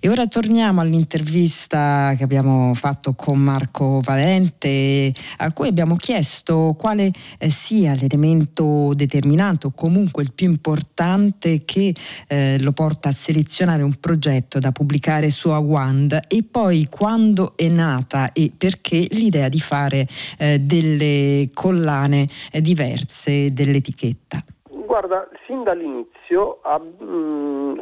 E 0.00 0.08
ora 0.08 0.26
torniamo 0.26 0.80
all'intervista 0.80 2.14
che 2.16 2.24
abbiamo 2.24 2.72
fatto 2.72 3.12
con 3.12 3.40
Marco 3.40 4.00
Valente 4.00 5.12
a 5.38 5.52
cui 5.52 5.68
abbiamo 5.68 5.96
chiesto 5.96 6.74
quale 6.78 7.12
eh, 7.36 7.50
sia 7.50 7.94
l'elemento 7.94 8.94
determinante 8.94 9.66
o 9.66 9.72
comunque 9.72 10.22
il 10.22 10.32
più 10.32 10.48
importante 10.48 11.62
che 11.66 11.94
eh, 12.26 12.52
lo 12.60 12.72
porta 12.72 13.08
a 13.08 13.12
selezionare 13.12 13.82
un 13.82 13.94
progetto 14.00 14.58
da 14.58 14.72
pubblicare 14.72 15.30
su 15.30 15.50
Awand 15.50 16.20
e 16.28 16.44
poi 16.48 16.88
quando 16.90 17.52
è 17.56 17.68
nata 17.68 18.32
e 18.32 18.50
perché 18.56 19.06
l'idea 19.10 19.48
di 19.48 19.60
fare 19.60 20.06
eh, 20.38 20.58
delle 20.58 21.48
collane 21.52 22.26
eh, 22.52 22.60
diverse 22.60 23.52
dell'etichetta. 23.52 24.42
Guarda, 24.64 25.28
sin 25.46 25.62
dall'inizio, 25.64 26.60
a, 26.62 26.78
mh, 26.78 27.04
mm, 27.04 27.78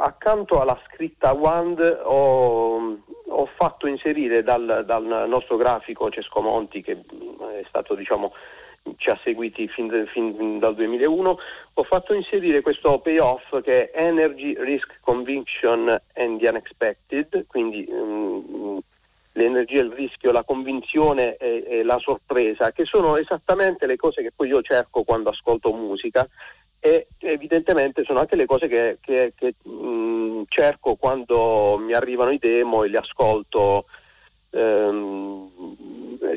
accanto 0.00 0.60
alla 0.60 0.78
scritta 0.86 1.32
Wand, 1.32 1.78
ho, 2.04 2.96
ho 3.28 3.48
fatto 3.56 3.86
inserire 3.86 4.42
dal, 4.42 4.84
dal, 4.86 5.26
nostro 5.28 5.56
grafico 5.56 6.10
Cesco 6.10 6.40
Monti, 6.40 6.82
che 6.82 6.92
è 6.92 7.64
stato 7.68 7.94
diciamo, 7.94 8.32
ci 8.96 9.10
ha 9.10 9.18
seguiti 9.22 9.68
fin, 9.68 10.06
fin, 10.06 10.58
dal 10.58 10.74
2001, 10.74 11.38
ho 11.74 11.82
fatto 11.82 12.14
inserire 12.14 12.60
questo 12.60 12.98
payoff 12.98 13.60
che 13.62 13.90
è 13.90 14.00
Energy, 14.06 14.54
Risk, 14.58 15.00
Conviction 15.00 15.88
and 16.14 16.38
the 16.38 16.48
Unexpected, 16.48 17.46
quindi 17.46 17.84
um, 17.88 18.80
l'energia, 19.32 19.80
il 19.80 19.92
rischio, 19.92 20.32
la 20.32 20.44
convinzione 20.44 21.36
e, 21.36 21.64
e, 21.66 21.82
la 21.82 21.98
sorpresa, 21.98 22.72
che 22.72 22.84
sono 22.84 23.16
esattamente 23.16 23.86
le 23.86 23.96
cose 23.96 24.22
che 24.22 24.32
poi 24.34 24.48
io 24.48 24.62
cerco 24.62 25.02
quando 25.02 25.30
ascolto 25.30 25.72
musica 25.72 26.26
e 26.78 27.08
evidentemente 27.18 28.04
sono 28.04 28.20
anche 28.20 28.36
le 28.36 28.46
cose 28.46 28.68
che, 28.68 28.98
che, 29.00 29.32
che 29.36 29.54
um, 29.64 30.44
cerco 30.48 30.94
quando 30.94 31.78
mi 31.78 31.92
arrivano 31.92 32.30
i 32.30 32.38
demo 32.38 32.84
e 32.84 32.88
li 32.88 32.96
ascolto. 32.96 33.86
Um, 34.50 35.50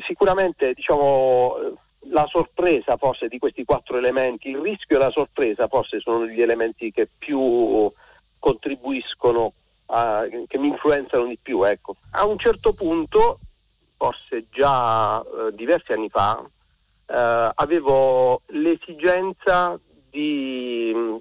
sicuramente 0.02 0.74
diciamo 0.74 1.56
la 2.04 2.26
sorpresa 2.26 2.96
forse 2.96 3.28
di 3.28 3.38
questi 3.38 3.64
quattro 3.64 3.96
elementi, 3.96 4.48
il 4.48 4.58
rischio 4.58 4.96
e 4.96 5.00
la 5.00 5.10
sorpresa 5.10 5.68
forse 5.68 6.00
sono 6.00 6.26
gli 6.26 6.40
elementi 6.40 6.90
che 6.90 7.08
più 7.18 7.90
contribuiscono, 8.38 9.52
a, 9.86 10.26
che 10.46 10.58
mi 10.58 10.68
influenzano 10.68 11.26
di 11.26 11.38
più. 11.40 11.62
Ecco. 11.64 11.96
A 12.12 12.24
un 12.24 12.38
certo 12.38 12.72
punto, 12.72 13.38
forse 13.96 14.46
già 14.50 15.20
eh, 15.20 15.54
diversi 15.54 15.92
anni 15.92 16.08
fa, 16.08 16.42
eh, 17.06 17.50
avevo 17.54 18.40
l'esigenza 18.46 19.78
di 20.08 20.92
mm, 20.94 21.16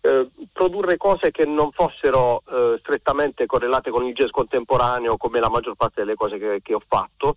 eh, 0.00 0.28
produrre 0.52 0.96
cose 0.96 1.30
che 1.30 1.44
non 1.44 1.70
fossero 1.70 2.42
eh, 2.48 2.78
strettamente 2.80 3.46
correlate 3.46 3.90
con 3.90 4.04
il 4.04 4.14
jazz 4.14 4.30
contemporaneo 4.30 5.16
come 5.16 5.38
la 5.40 5.50
maggior 5.50 5.74
parte 5.74 6.00
delle 6.00 6.14
cose 6.14 6.38
che, 6.38 6.60
che 6.62 6.74
ho 6.74 6.82
fatto, 6.86 7.36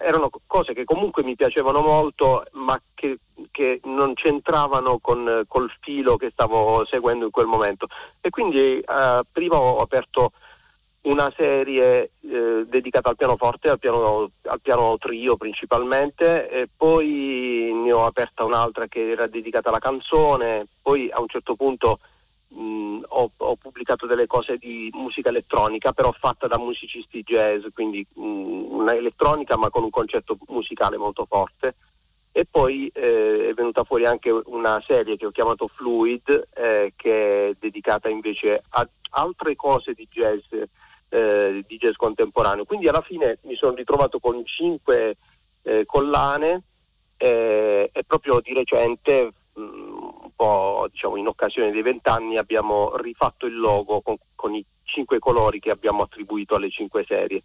erano 0.00 0.30
cose 0.46 0.72
che 0.72 0.84
comunque 0.84 1.22
mi 1.22 1.36
piacevano 1.36 1.80
molto, 1.80 2.44
ma 2.52 2.80
che, 2.94 3.18
che 3.50 3.80
non 3.84 4.14
c'entravano 4.14 4.98
con, 5.00 5.44
col 5.46 5.70
filo 5.80 6.16
che 6.16 6.30
stavo 6.30 6.84
seguendo 6.86 7.26
in 7.26 7.30
quel 7.30 7.46
momento. 7.46 7.86
E 8.20 8.30
quindi 8.30 8.78
eh, 8.80 9.20
prima 9.30 9.58
ho 9.58 9.80
aperto 9.80 10.32
una 11.02 11.32
serie 11.36 12.10
eh, 12.20 12.64
dedicata 12.66 13.10
al 13.10 13.16
pianoforte, 13.16 13.68
al 13.68 13.78
piano, 13.78 14.30
al 14.42 14.60
piano 14.60 14.96
trio 14.98 15.36
principalmente, 15.36 16.48
e 16.48 16.68
poi 16.74 17.70
ne 17.74 17.92
ho 17.92 18.06
aperta 18.06 18.44
un'altra 18.44 18.86
che 18.86 19.10
era 19.10 19.26
dedicata 19.26 19.68
alla 19.68 19.78
canzone, 19.78 20.66
poi 20.80 21.10
a 21.10 21.20
un 21.20 21.28
certo 21.28 21.54
punto 21.54 21.98
mh, 22.54 23.02
ho, 23.08 23.30
ho, 23.36 23.56
pubblicato 23.56 24.06
delle 24.06 24.26
cose 24.26 24.56
di 24.56 24.90
musica 24.92 25.28
elettronica, 25.28 25.92
però 25.92 26.12
fatta 26.12 26.46
da 26.46 26.58
musicisti 26.58 27.22
jazz, 27.22 27.64
quindi 27.72 28.06
mh, 28.14 28.22
una 28.22 28.94
elettronica 28.94 29.56
ma 29.56 29.70
con 29.70 29.82
un 29.82 29.90
concetto 29.90 30.38
musicale 30.48 30.96
molto 30.96 31.26
forte. 31.26 31.74
E 32.36 32.46
poi 32.50 32.90
eh, 32.92 33.48
è 33.50 33.54
venuta 33.54 33.84
fuori 33.84 34.06
anche 34.06 34.30
una 34.30 34.82
serie 34.84 35.16
che 35.16 35.26
ho 35.26 35.30
chiamato 35.30 35.68
Fluid, 35.68 36.48
eh, 36.54 36.92
che 36.96 37.48
è 37.48 37.54
dedicata 37.58 38.08
invece 38.08 38.60
a 38.70 38.88
altre 39.10 39.54
cose 39.54 39.92
di 39.92 40.08
jazz, 40.10 40.42
eh, 41.10 41.64
di 41.64 41.76
jazz 41.76 41.94
contemporaneo. 41.94 42.64
Quindi 42.64 42.88
alla 42.88 43.02
fine 43.02 43.38
mi 43.42 43.54
sono 43.54 43.74
ritrovato 43.74 44.18
con 44.18 44.44
cinque 44.44 45.16
eh, 45.62 45.84
collane 45.86 46.62
eh, 47.16 47.88
e 47.92 48.04
proprio 48.04 48.40
di 48.40 48.52
recente 48.52 49.32
mh, 49.54 50.23
po' 50.34 50.88
diciamo, 50.90 51.16
in 51.16 51.26
occasione 51.26 51.70
dei 51.70 51.82
vent'anni 51.82 52.36
abbiamo 52.36 52.96
rifatto 52.96 53.46
il 53.46 53.58
logo 53.58 54.00
con, 54.00 54.16
con, 54.34 54.54
i 54.54 54.64
cinque 54.84 55.18
colori 55.18 55.60
che 55.60 55.70
abbiamo 55.70 56.02
attribuito 56.02 56.54
alle 56.54 56.70
cinque 56.70 57.04
serie. 57.06 57.42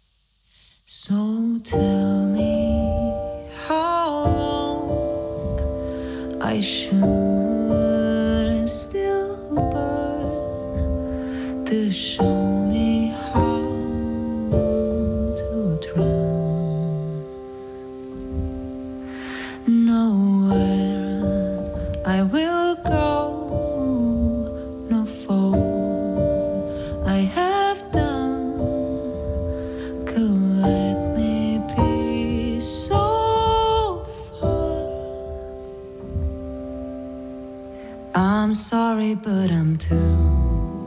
So 0.84 1.60
tell 1.62 2.26
me 2.26 3.46
how 3.68 4.24
long 4.24 5.60
I 6.42 6.60
should 6.60 6.98
still 8.66 9.54
burn 9.70 10.84
to 11.64 11.90
show 11.92 12.59
but 39.14 39.48
I'm 39.52 39.78
too 39.78 39.94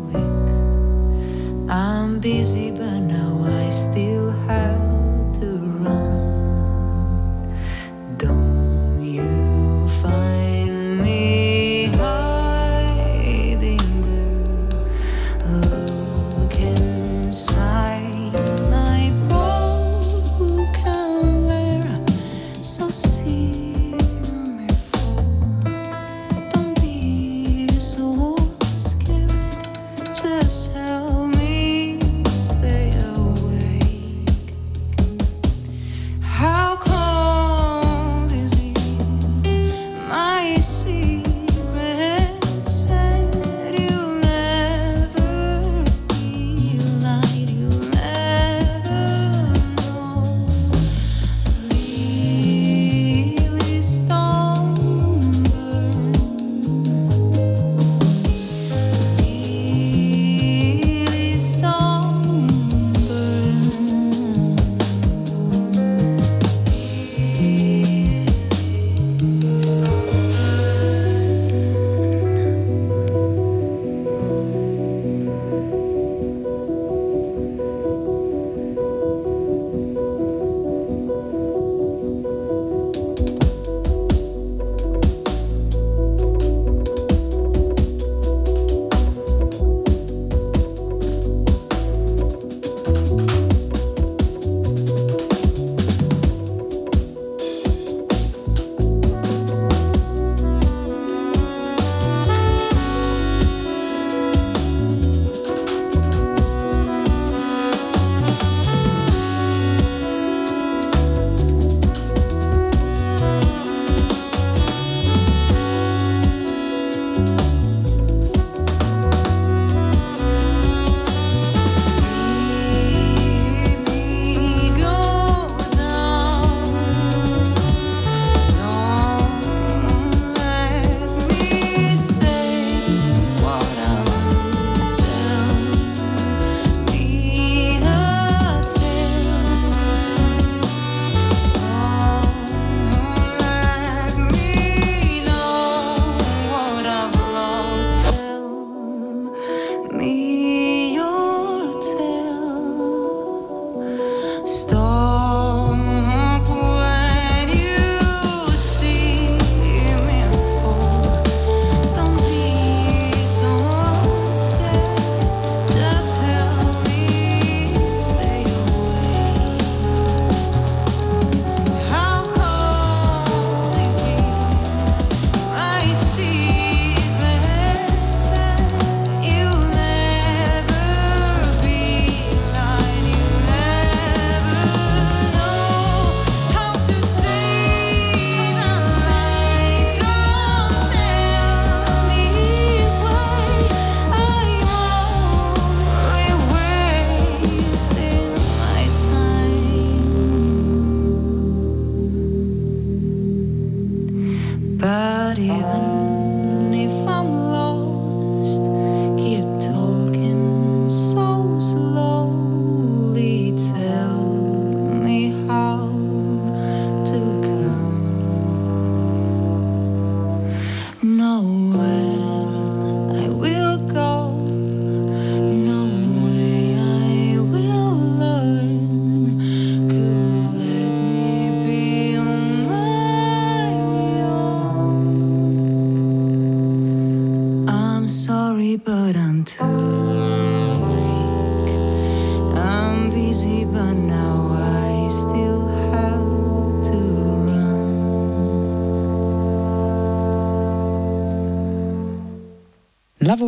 weak. 0.07 1.69
I'm 1.69 2.19
busy, 2.19 2.71
but 2.71 2.99
now 2.99 3.41
I 3.41 3.69
still 3.69 4.31
have. 4.47 4.82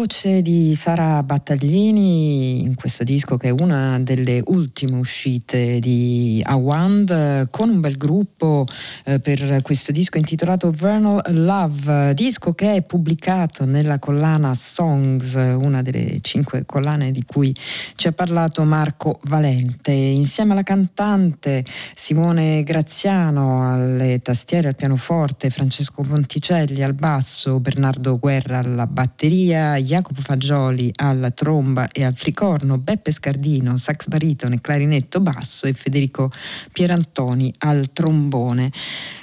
Voce 0.06 0.44
di 0.44 0.65
Sara 0.76 1.24
Battaglini 1.24 2.62
in 2.62 2.76
questo 2.76 3.04
disco 3.04 3.38
che 3.38 3.48
è 3.48 3.52
una 3.52 3.98
delle 4.00 4.42
ultime 4.46 4.98
uscite 4.98 5.80
di 5.80 6.42
Awand 6.46 7.48
con 7.50 7.70
un 7.70 7.80
bel 7.80 7.98
gruppo 7.98 8.66
eh, 9.06 9.20
per 9.20 9.62
questo 9.62 9.92
disco 9.92 10.18
intitolato 10.18 10.72
Vernal 10.72 11.22
Love, 11.34 12.14
disco 12.14 12.52
che 12.52 12.76
è 12.76 12.82
pubblicato 12.82 13.66
nella 13.66 14.00
collana 14.00 14.54
Songs, 14.54 15.34
una 15.34 15.82
delle 15.82 16.20
cinque 16.22 16.66
collane 16.66 17.12
di 17.12 17.24
cui 17.26 17.56
ci 17.96 18.08
ha 18.08 18.12
parlato 18.12 18.64
Marco 18.64 19.20
Valente. 19.24 19.92
Insieme 19.92 20.52
alla 20.52 20.64
cantante 20.64 21.64
Simone 21.96 22.64
Graziano 22.64 23.72
alle 23.72 24.20
tastiere, 24.22 24.68
al 24.68 24.76
pianoforte, 24.76 25.50
Francesco 25.50 26.02
Ponticelli 26.02 26.84
al 26.84 26.94
basso, 26.94 27.60
Bernardo 27.60 28.20
Guerra 28.20 28.60
alla 28.60 28.88
batteria, 28.88 29.78
Jacopo 29.78 30.22
Fagioli 30.22 30.64
al 30.68 31.32
tromba 31.36 31.90
e 31.92 32.04
al 32.04 32.16
flicorno, 32.16 32.78
Beppe 32.78 33.12
Scardino, 33.12 33.78
sax 33.78 34.08
baritone, 34.08 34.62
clarinetto 34.62 35.20
basso 35.20 35.68
e 35.68 35.74
Federico 35.74 36.32
Pierantoni 36.72 37.54
al 37.60 37.92
trombone. 37.92 38.72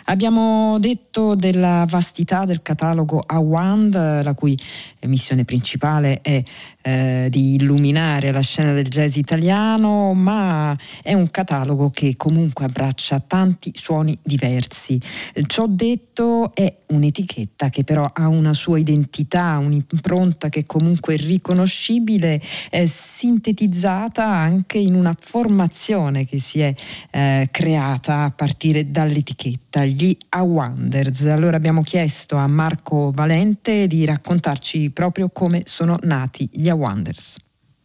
Abbiamo 0.07 0.79
detto 0.79 1.35
della 1.35 1.85
vastità 1.89 2.45
del 2.45 2.63
catalogo 2.63 3.23
Awand, 3.25 4.23
la 4.23 4.35
cui 4.35 4.59
missione 5.07 5.45
principale 5.45 6.21
è 6.21 6.43
eh, 6.83 7.29
di 7.31 7.55
illuminare 7.55 8.33
la 8.33 8.41
scena 8.41 8.73
del 8.73 8.89
jazz 8.89 9.17
italiano, 9.17 10.13
ma 10.15 10.77
è 11.03 11.15
un 11.15 11.31
catalogo 11.31 11.91
che 11.91 12.17
comunque 12.17 12.65
abbraccia 12.65 13.21
tanti 13.21 13.73
suoni 13.75 14.19
diversi. 14.21 15.01
Ciò 15.47 15.67
detto 15.69 16.53
è 16.55 16.75
un'etichetta 16.89 17.69
che 17.69 17.85
però 17.85 18.09
ha 18.13 18.29
una 18.29 18.53
sua 18.53 18.79
identità, 18.79 19.59
un'impronta 19.59 20.49
che 20.49 20.67
comunque 20.67 21.17
riconoscibile, 21.23 22.41
è 22.71 22.87
sintetizzata 22.87 24.25
anche 24.25 24.79
in 24.79 24.95
una 24.95 25.15
formazione 25.19 26.25
che 26.25 26.39
si 26.39 26.61
è 26.61 26.75
eh, 27.11 27.49
creata 27.51 28.25
a 28.25 28.33
partire 28.35 28.91
dall'etichetta, 28.91 29.85
gli 29.85 30.17
Awanders. 30.31 31.27
Allora 31.27 31.57
abbiamo 31.57 31.83
chiesto 31.83 32.37
a 32.37 32.47
Marco 32.47 33.11
Valente 33.13 33.87
di 33.87 34.05
raccontarci 34.05 34.91
proprio 34.91 35.31
come 35.31 35.63
sono 35.65 35.97
nati 36.03 36.49
gli 36.53 36.69
Awanders. 36.69 37.39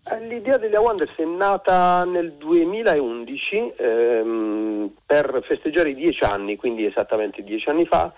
Eh, 0.10 0.26
l'idea 0.26 0.58
degli 0.58 0.76
Awanders 0.76 1.16
è 1.18 1.26
nata 1.26 2.06
nel 2.06 2.34
2011 2.34 3.74
ehm, 3.78 4.92
per 5.06 5.42
festeggiare 5.46 5.90
i 5.90 5.96
dieci 5.96 6.24
anni, 6.24 6.56
quindi 6.56 6.86
esattamente 6.86 7.44
dieci 7.44 7.68
anni 7.68 7.86
fa 7.86 8.14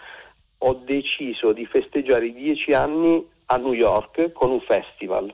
ho 0.59 0.73
deciso 0.85 1.51
di 1.51 1.65
festeggiare 1.65 2.27
i 2.27 2.33
dieci 2.33 2.73
anni 2.73 3.25
a 3.51 3.57
New 3.57 3.73
York 3.73 4.31
con 4.31 4.51
un 4.51 4.61
festival, 4.61 5.33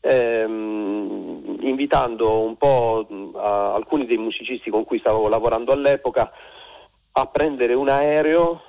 ehm, 0.00 1.58
invitando 1.60 2.40
un 2.40 2.56
po' 2.56 3.06
alcuni 3.38 4.06
dei 4.06 4.16
musicisti 4.16 4.70
con 4.70 4.84
cui 4.84 4.98
stavo 4.98 5.28
lavorando 5.28 5.72
all'epoca 5.72 6.30
a 7.12 7.26
prendere 7.26 7.74
un 7.74 7.88
aereo 7.88 8.62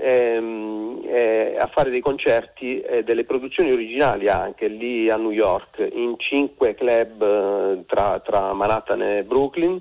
ehm, 0.00 1.00
eh, 1.04 1.56
a 1.58 1.66
fare 1.68 1.90
dei 1.90 2.00
concerti 2.00 2.80
e 2.80 3.02
delle 3.02 3.24
produzioni 3.24 3.70
originali 3.70 4.28
anche 4.28 4.68
lì 4.68 5.08
a 5.08 5.16
New 5.16 5.30
York, 5.30 5.88
in 5.92 6.14
cinque 6.18 6.74
club 6.74 7.22
eh, 7.22 7.84
tra, 7.86 8.20
tra, 8.20 8.52
Manhattan 8.52 9.02
e 9.02 9.24
Brooklyn. 9.24 9.80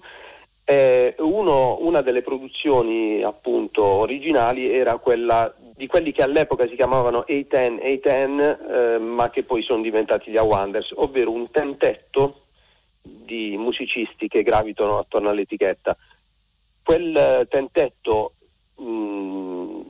Uno, 1.17 1.79
una 1.81 1.99
delle 1.99 2.21
produzioni 2.21 3.21
appunto 3.23 3.83
originali 3.83 4.73
era 4.73 4.99
quella 4.99 5.53
di 5.75 5.87
quelli 5.87 6.11
che 6.11 6.21
all'epoca 6.21 6.67
si 6.67 6.75
chiamavano 6.75 7.25
A10, 7.27 7.81
A10 7.81 8.95
eh, 8.95 8.99
ma 8.99 9.29
che 9.29 9.43
poi 9.43 9.63
sono 9.63 9.81
diventati 9.81 10.31
gli 10.31 10.37
Awanders, 10.37 10.91
ovvero 10.95 11.31
un 11.31 11.49
tentetto 11.49 12.45
di 13.01 13.55
musicisti 13.57 14.27
che 14.27 14.43
gravitano 14.43 14.99
attorno 14.99 15.29
all'etichetta. 15.29 15.95
Quel 16.83 17.47
tentetto 17.49 18.33
mh, 18.77 18.83
mm, 18.83 19.81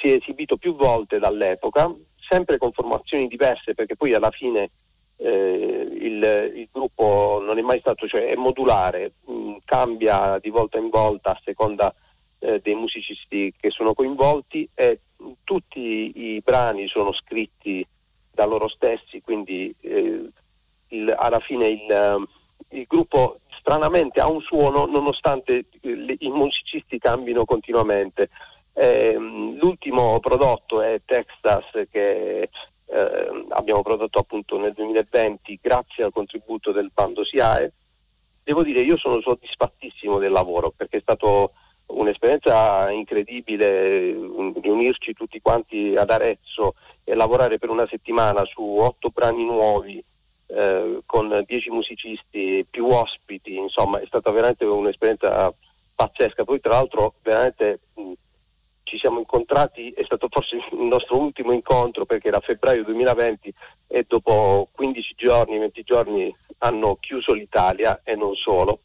si 0.00 0.10
è 0.10 0.14
esibito 0.14 0.56
più 0.56 0.74
volte 0.74 1.18
dall'epoca, 1.18 1.94
sempre 2.16 2.58
con 2.58 2.72
formazioni 2.72 3.26
diverse, 3.28 3.74
perché 3.74 3.96
poi 3.96 4.14
alla 4.14 4.30
fine 4.30 4.70
eh, 5.16 5.88
il, 6.00 6.52
il, 6.54 6.68
gruppo 6.72 7.42
non 7.44 7.58
è 7.58 7.62
mai 7.62 7.80
stato, 7.80 8.06
cioè 8.06 8.26
è 8.26 8.36
modulare, 8.36 9.12
mh, 9.24 9.32
mm, 9.32 9.56
cambia 9.64 10.38
di 10.40 10.50
volta 10.50 10.78
in 10.78 10.88
volta 10.88 11.30
a 11.30 11.40
seconda 11.44 11.94
eh, 12.40 12.60
dei 12.60 12.74
musicisti 12.74 13.52
che 13.58 13.70
sono 13.70 13.94
coinvolti 13.94 14.68
e 14.74 15.00
tutti 15.44 16.12
i 16.34 16.40
brani 16.42 16.88
sono 16.88 17.12
scritti 17.12 17.86
da 18.32 18.44
loro 18.44 18.68
stessi, 18.68 19.20
quindi 19.20 19.74
eh, 19.80 20.28
il, 20.88 21.14
alla 21.16 21.40
fine 21.40 21.68
il, 21.68 22.28
il, 22.70 22.86
gruppo 22.86 23.40
stranamente 23.58 24.20
ha 24.20 24.28
un 24.28 24.40
suono 24.40 24.86
nonostante 24.86 25.66
le, 25.80 26.16
i 26.18 26.28
musicisti 26.30 26.98
cambino 26.98 27.44
continuamente. 27.44 28.30
Eh, 28.72 29.14
l'ultimo 29.14 30.20
prodotto 30.20 30.80
è 30.80 31.00
Texas 31.04 31.64
che 31.90 32.48
eh, 32.86 33.46
abbiamo 33.50 33.82
prodotto 33.82 34.18
appunto 34.18 34.58
nel 34.58 34.72
2020 34.72 35.58
grazie 35.60 36.04
al 36.04 36.12
contributo 36.12 36.72
del 36.72 36.90
bando 36.92 37.24
SIAE. 37.24 37.72
Devo 38.42 38.62
dire 38.62 38.80
io 38.80 38.96
sono 38.96 39.20
soddisfattissimo 39.20 40.18
del 40.18 40.32
lavoro 40.32 40.72
perché 40.74 40.98
è 40.98 41.02
stato 41.02 41.52
un'esperienza 41.90 42.90
incredibile 42.90 44.10
riunirci 44.10 45.12
tutti 45.12 45.40
quanti 45.40 45.96
ad 45.96 46.10
Arezzo 46.10 46.74
e 47.04 47.14
lavorare 47.14 47.58
per 47.58 47.70
una 47.70 47.86
settimana 47.88 48.44
su 48.44 48.62
otto 48.62 49.10
brani 49.10 49.44
nuovi 49.44 50.02
eh, 50.46 51.00
con 51.06 51.44
dieci 51.46 51.70
musicisti 51.70 52.66
più 52.68 52.86
ospiti, 52.86 53.56
insomma 53.56 54.00
è 54.00 54.06
stata 54.06 54.30
veramente 54.30 54.64
un'esperienza 54.64 55.52
pazzesca. 55.94 56.44
Poi 56.44 56.60
tra 56.60 56.72
l'altro 56.72 57.14
veramente 57.22 57.80
mh, 57.94 58.12
ci 58.84 58.98
siamo 58.98 59.18
incontrati, 59.18 59.90
è 59.90 60.02
stato 60.04 60.28
forse 60.28 60.56
il 60.56 60.78
nostro 60.78 61.18
ultimo 61.18 61.52
incontro 61.52 62.04
perché 62.04 62.28
era 62.28 62.40
febbraio 62.40 62.84
2020 62.84 63.54
e 63.86 64.04
dopo 64.08 64.68
15 64.72 65.14
giorni, 65.16 65.58
20 65.58 65.82
giorni 65.82 66.34
hanno 66.58 66.96
chiuso 67.00 67.32
l'Italia 67.32 68.00
e 68.02 68.16
non 68.16 68.34
solo. 68.34 68.80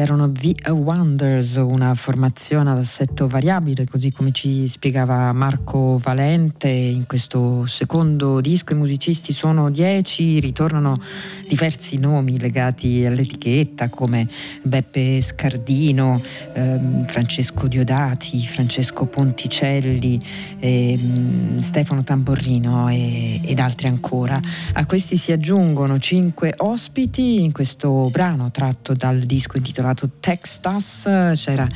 Erano 0.00 0.32
The 0.32 0.70
Wonders, 0.70 1.56
una 1.56 1.94
formazione 1.94 2.70
ad 2.70 2.78
assetto 2.78 3.26
variabile, 3.26 3.86
così 3.86 4.10
come 4.10 4.32
ci 4.32 4.66
spiegava 4.66 5.30
Marco 5.32 5.98
Valente. 5.98 6.68
In 6.68 7.06
questo 7.06 7.66
secondo 7.66 8.40
disco 8.40 8.72
i 8.72 8.76
musicisti 8.76 9.34
sono 9.34 9.70
dieci, 9.70 10.40
ritornano 10.40 10.98
diversi 11.46 11.98
nomi 11.98 12.38
legati 12.38 13.04
all'etichetta 13.04 13.90
come 13.90 14.26
Beppe 14.62 15.20
Scardino, 15.20 16.22
ehm, 16.54 17.04
Francesco 17.06 17.68
Diodati, 17.68 18.46
Francesco 18.46 19.04
Ponticelli, 19.04 20.18
ehm, 20.60 21.58
Stefano 21.58 22.02
Tamborrino 22.02 22.88
e, 22.88 23.40
ed 23.44 23.58
altri 23.58 23.88
ancora. 23.88 24.40
A 24.72 24.86
questi 24.86 25.18
si 25.18 25.30
aggiungono 25.30 25.98
cinque 25.98 26.54
ospiti 26.56 27.42
in 27.42 27.52
questo 27.52 28.08
brano 28.10 28.50
tratto 28.50 28.94
dal 28.94 29.18
disco 29.20 29.58
intitolato 29.58 29.88
Textas. 30.20 31.02
C'era 31.34 31.66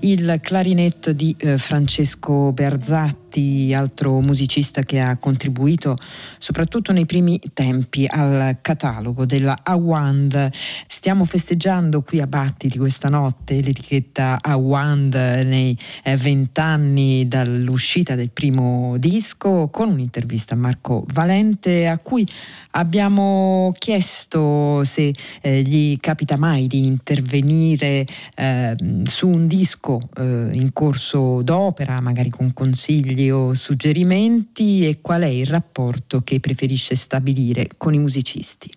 il 0.00 0.38
clarinetto 0.40 1.12
di 1.12 1.34
eh, 1.38 1.58
Francesco 1.58 2.52
Berzatti 2.52 3.23
Moretti, 3.34 3.74
altro 3.74 4.20
musicista 4.20 4.82
che 4.82 5.00
ha 5.00 5.16
contribuito 5.16 5.96
soprattutto 6.38 6.92
nei 6.92 7.06
primi 7.06 7.40
tempi 7.52 8.06
al 8.08 8.58
catalogo 8.60 9.26
della 9.26 9.58
Awand. 9.62 10.50
Stiamo 10.86 11.24
festeggiando 11.24 12.02
qui 12.02 12.20
a 12.20 12.26
Battiti 12.26 12.78
questa 12.78 13.08
notte 13.08 13.60
l'etichetta 13.60 14.38
Awand 14.40 15.14
nei 15.14 15.76
eh, 16.04 16.16
vent'anni 16.16 17.26
dall'uscita 17.26 18.14
del 18.14 18.30
primo 18.30 18.96
disco 18.98 19.68
con 19.70 19.90
un'intervista 19.90 20.54
a 20.54 20.58
Marco 20.58 21.04
Valente 21.12 21.88
a 21.88 21.98
cui 21.98 22.26
abbiamo 22.72 23.72
chiesto 23.78 24.84
se 24.84 25.12
eh, 25.40 25.62
gli 25.62 25.98
capita 25.98 26.36
mai 26.36 26.66
di 26.66 26.86
intervenire 26.86 28.06
eh, 28.36 28.76
su 29.04 29.28
un 29.28 29.46
disco 29.46 30.00
eh, 30.16 30.50
in 30.52 30.70
corso 30.72 31.42
d'opera, 31.42 32.00
magari 32.00 32.30
con 32.30 32.52
consigli 32.52 33.23
o 33.30 33.54
suggerimenti 33.54 34.88
e 34.88 35.00
qual 35.00 35.22
è 35.22 35.28
il 35.28 35.46
rapporto 35.46 36.20
che 36.20 36.40
preferisce 36.40 36.94
stabilire 36.94 37.68
con 37.76 37.94
i 37.94 37.98
musicisti? 37.98 38.70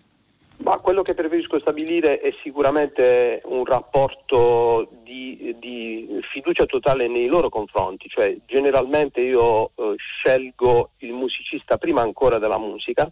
Ma 0.58 0.78
quello 0.78 1.02
che 1.02 1.14
preferisco 1.14 1.60
stabilire 1.60 2.20
è 2.20 2.34
sicuramente 2.42 3.40
un 3.44 3.64
rapporto 3.64 4.90
di, 5.04 5.54
di 5.58 6.18
fiducia 6.22 6.66
totale 6.66 7.06
nei 7.06 7.26
loro 7.26 7.48
confronti, 7.48 8.08
cioè 8.08 8.36
generalmente 8.44 9.20
io 9.20 9.70
eh, 9.76 9.94
scelgo 9.96 10.90
il 10.98 11.12
musicista 11.12 11.78
prima 11.78 12.02
ancora 12.02 12.38
della 12.38 12.58
musica 12.58 13.10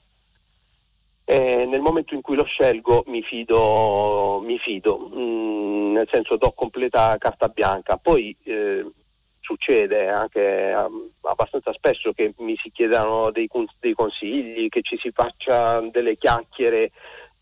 e 1.28 1.66
nel 1.66 1.80
momento 1.80 2.14
in 2.14 2.20
cui 2.20 2.36
lo 2.36 2.44
scelgo 2.44 3.02
mi 3.08 3.20
fido, 3.20 4.40
mi 4.44 4.58
fido 4.58 5.10
mm, 5.12 5.92
nel 5.92 6.08
senso 6.08 6.36
do 6.36 6.52
completa 6.52 7.16
carta 7.18 7.48
bianca. 7.48 7.96
Poi 7.96 8.36
eh, 8.44 8.86
succede 9.46 10.08
anche 10.08 10.74
um, 10.76 11.08
abbastanza 11.20 11.72
spesso 11.72 12.12
che 12.12 12.34
mi 12.38 12.56
si 12.56 12.72
chiedano 12.72 13.30
dei, 13.30 13.48
dei, 13.78 13.94
consigli, 13.94 14.68
che 14.68 14.82
ci 14.82 14.98
si 14.98 15.12
faccia 15.12 15.80
delle 15.92 16.16
chiacchiere 16.16 16.90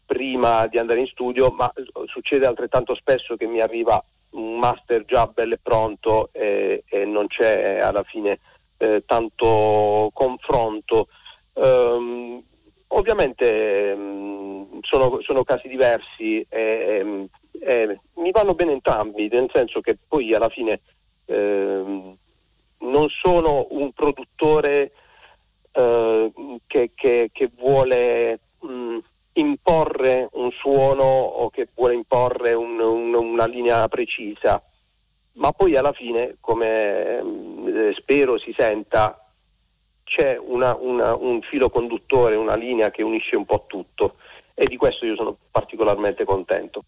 prima 0.04 0.66
di 0.66 0.76
andare 0.76 1.00
in 1.00 1.06
studio, 1.06 1.50
ma 1.50 1.72
succede 2.04 2.44
altrettanto 2.44 2.94
spesso 2.94 3.36
che 3.36 3.46
mi 3.46 3.60
arriva 3.60 4.04
un 4.32 4.58
master 4.58 5.06
già 5.06 5.26
bello 5.26 5.54
e 5.54 5.60
pronto 5.62 6.28
e, 6.32 6.84
e 6.86 7.04
non 7.06 7.26
c'è 7.26 7.78
alla 7.78 8.02
fine 8.02 8.38
eh, 8.76 9.02
tanto 9.06 10.10
confronto. 10.12 11.08
Um, 11.54 12.42
ovviamente 12.88 13.94
um, 13.96 14.80
sono, 14.82 15.22
sono, 15.22 15.42
casi 15.42 15.68
diversi 15.68 16.44
e, 16.50 17.28
e 17.60 18.00
mi 18.16 18.30
vanno 18.30 18.54
bene 18.54 18.72
entrambi, 18.72 19.28
nel 19.28 19.48
senso 19.52 19.80
che 19.80 19.96
poi 20.06 20.34
alla 20.34 20.50
fine 20.50 20.80
non 21.26 23.08
sono 23.08 23.66
un 23.70 23.92
produttore 23.92 24.92
eh, 25.72 26.32
che, 26.66 26.90
che, 26.94 27.30
che, 27.32 27.50
vuole 27.56 28.38
mh, 28.60 28.98
imporre 29.34 30.28
un 30.32 30.50
suono 30.52 31.02
o 31.02 31.50
che 31.50 31.68
vuole 31.74 31.94
imporre 31.94 32.52
un, 32.52 32.78
un, 32.78 33.14
una 33.14 33.46
linea 33.46 33.88
precisa, 33.88 34.62
ma 35.32 35.52
poi 35.52 35.76
alla 35.76 35.92
fine, 35.92 36.36
come 36.40 37.18
eh, 37.18 37.94
spero 37.96 38.38
si 38.38 38.54
senta, 38.56 39.18
c'è 40.04 40.38
una, 40.38 40.76
una, 40.78 41.14
un 41.14 41.40
filo 41.42 41.70
conduttore, 41.70 42.36
una 42.36 42.54
linea 42.54 42.90
che 42.90 43.02
unisce 43.02 43.36
un 43.36 43.46
po' 43.46 43.64
tutto 43.66 44.16
e 44.54 44.66
di 44.66 44.76
questo 44.76 45.06
io 45.06 45.16
sono 45.16 45.36
particolarmente 45.50 46.24
contento. 46.24 46.84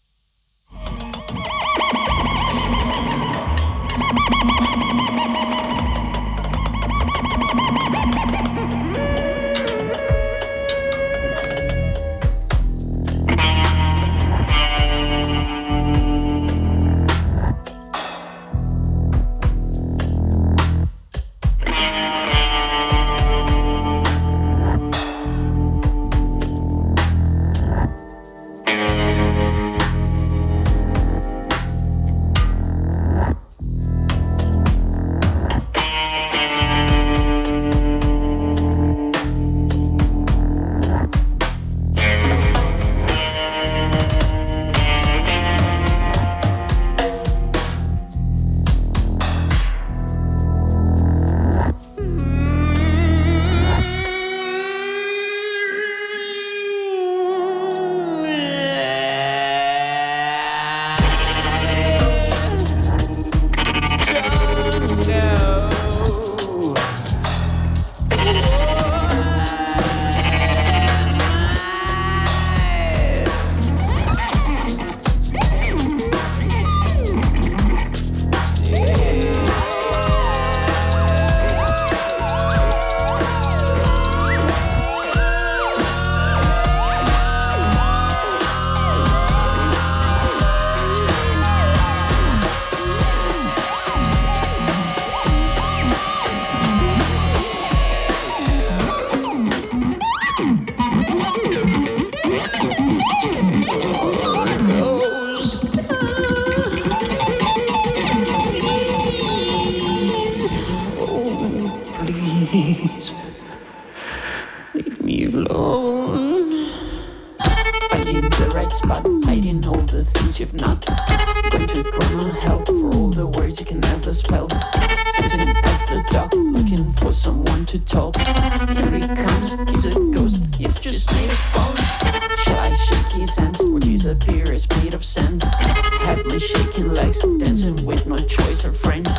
and 136.37 136.43
shaking 136.43 136.93
legs, 136.93 137.21
dancing 137.39 137.83
with 137.83 138.05
no 138.05 138.15
choice 138.15 138.63
of 138.63 138.77
friends. 138.77 139.11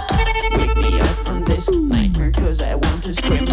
Wake 0.52 0.76
me 0.76 1.00
up 1.00 1.16
from 1.26 1.44
this 1.44 1.68
nightmare, 1.68 2.30
cause 2.30 2.62
I 2.62 2.76
want 2.76 3.02
to 3.04 3.12
scream. 3.12 3.44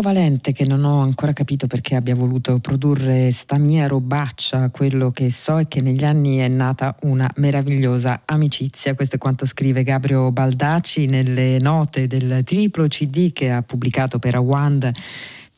Marco 0.00 0.02
Valente, 0.02 0.52
che 0.52 0.64
non 0.64 0.84
ho 0.84 1.02
ancora 1.02 1.32
capito 1.32 1.66
perché 1.66 1.94
abbia 1.94 2.14
voluto 2.14 2.58
produrre 2.58 3.30
sta 3.32 3.58
mia 3.58 3.86
robaccia, 3.86 4.70
quello 4.70 5.10
che 5.10 5.30
so 5.30 5.58
è 5.58 5.68
che 5.68 5.82
negli 5.82 6.04
anni 6.04 6.38
è 6.38 6.48
nata 6.48 6.96
una 7.02 7.30
meravigliosa 7.36 8.22
amicizia. 8.24 8.94
Questo 8.94 9.16
è 9.16 9.18
quanto 9.18 9.44
scrive 9.44 9.82
Gabriel 9.82 10.32
Baldacci 10.32 11.06
nelle 11.06 11.58
note 11.60 12.06
del 12.06 12.42
triplo 12.44 12.86
CD 12.86 13.32
che 13.32 13.50
ha 13.50 13.62
pubblicato 13.62 14.18
per 14.18 14.36
Awand 14.36 14.90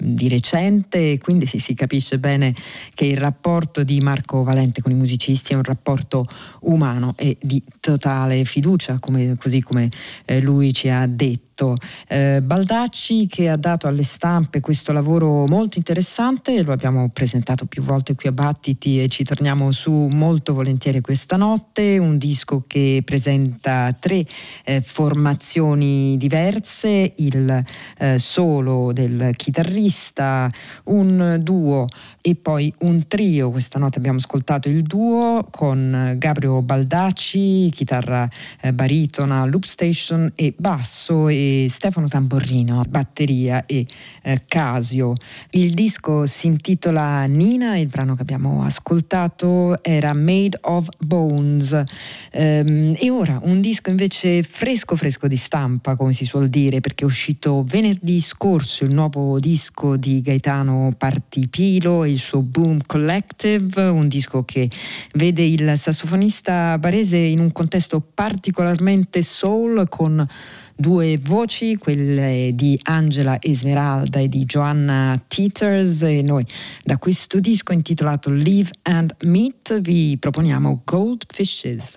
di 0.03 0.29
recente, 0.29 1.19
quindi 1.19 1.47
si, 1.47 1.59
si, 1.59 1.75
capisce 1.75 2.19
bene 2.19 2.55
che 2.95 3.07
il 3.07 3.17
rapporto 3.17 3.85
di 3.85 4.01
Marco 4.01 4.43
Valente 4.43 4.83
con 4.83 4.93
i 4.93 4.97
musicisti 4.97 5.53
è 5.53 5.57
un 5.57 5.63
rapporto 5.63 6.27
umano 6.63 7.15
e 7.17 7.37
di 7.41 7.63
totale 7.81 8.45
fiducia, 8.45 8.99
come, 8.99 9.37
così 9.39 9.61
come 9.63 9.89
eh, 10.25 10.41
lui 10.41 10.73
ci 10.73 10.89
ha 10.89 11.07
detto. 11.07 11.77
Eh, 12.09 12.41
Baldacci 12.43 13.29
che 13.29 13.49
ha 13.49 13.57
dato 13.57 13.87
alle 13.87 14.03
stampe 14.03 14.61
questo 14.61 14.93
lavoro 14.93 15.47
molto 15.47 15.79
interessante, 15.79 16.63
lo 16.63 16.73
abbiamo 16.73 17.09
presentato 17.11 17.67
più 17.67 17.83
volte 17.83 18.15
qui 18.15 18.29
a 18.29 18.33
Battiti 18.33 19.01
e 19.01 19.09
ci 19.09 19.23
torniamo 19.23 19.71
su 19.71 19.93
molto 19.93 20.55
volentieri 20.55 21.01
questa 21.01 21.37
notte, 21.37 21.99
un 21.99 22.19
disco 22.19 22.65
che 22.67 23.03
presenta 23.05 23.95
tre 23.99 24.25
eh, 24.65 24.81
formazioni 24.81 26.17
diverse, 26.17 27.13
il 27.17 27.65
eh, 27.99 28.19
solo 28.19 28.93
del 28.93 29.33
chitarrista, 29.37 29.92
solista, 29.93 30.49
un 30.85 31.39
duo 31.41 31.87
e 32.21 32.35
poi 32.35 32.73
un 32.81 33.07
trio. 33.07 33.51
Questa 33.51 33.79
notte 33.79 33.99
abbiamo 33.99 34.19
ascoltato 34.19 34.69
il 34.69 34.83
duo 34.83 35.47
con 35.51 36.15
Gabriel 36.17 36.63
Baldacci, 36.63 37.71
chitarra 37.71 38.29
eh, 38.61 38.73
baritona, 38.73 39.45
loop 39.45 39.65
station 39.65 40.33
e 40.35 40.55
basso 40.57 41.29
e 41.29 41.67
Stefano 41.69 42.09
Tamborrino, 42.09 42.83
batteria 42.89 43.67
e 43.67 43.87
eh, 44.23 44.43
Casio. 44.47 45.13
Il 45.51 45.75
disco 45.75 46.27
si 46.27 46.47
intitola 46.47 47.25
Nina, 47.25 47.77
il 47.77 47.89
brano 47.89 48.15
che 48.15 48.23
abbiamo 48.23 48.65
ascoltato 48.65 49.83
era 49.83 50.15
Made 50.15 50.59
of 50.63 50.89
Bones. 50.99 51.83
Ehm, 52.33 52.97
e 52.99 53.11
ora 53.11 53.39
un 53.43 53.61
disco 53.61 53.91
invece 53.91 54.43
fresco 54.43 54.97
fresco 54.97 55.27
di 55.27 55.37
stampa, 55.37 55.97
come 55.97 56.13
si 56.13 56.25
suol 56.25 56.49
dire, 56.49 56.81
perché 56.81 57.05
è 57.05 57.07
uscito 57.07 57.63
venerdì 57.67 58.21
scorso 58.21 58.85
il 58.85 58.95
nuovo 58.95 59.39
disco 59.39 59.72
disco 59.73 59.97
di 59.97 60.21
Gaetano 60.21 60.95
Partipilo 60.97 62.05
il 62.05 62.19
suo 62.19 62.43
Boom 62.43 62.81
Collective, 62.85 63.83
un 63.89 64.07
disco 64.07 64.45
che 64.45 64.69
vede 65.15 65.43
il 65.43 65.75
sassofonista 65.79 66.77
barese 66.79 67.17
in 67.17 67.41
un 67.41 67.51
contesto 67.53 68.01
particolarmente 68.01 69.23
soul 69.23 69.89
con 69.89 70.25
due 70.77 71.19
voci, 71.23 71.77
quelle 71.77 72.51
di 72.55 72.79
Angela 72.83 73.39
Esmeralda 73.41 74.19
e 74.19 74.29
di 74.29 74.45
Joanna 74.45 75.21
Teeters 75.27 76.03
e 76.03 76.21
noi 76.21 76.45
da 76.85 76.99
questo 76.99 77.41
disco 77.41 77.73
intitolato 77.73 78.31
Live 78.31 78.71
and 78.83 79.15
Meet 79.23 79.81
vi 79.81 80.19
proponiamo 80.19 80.83
Goldfishes. 80.85 81.97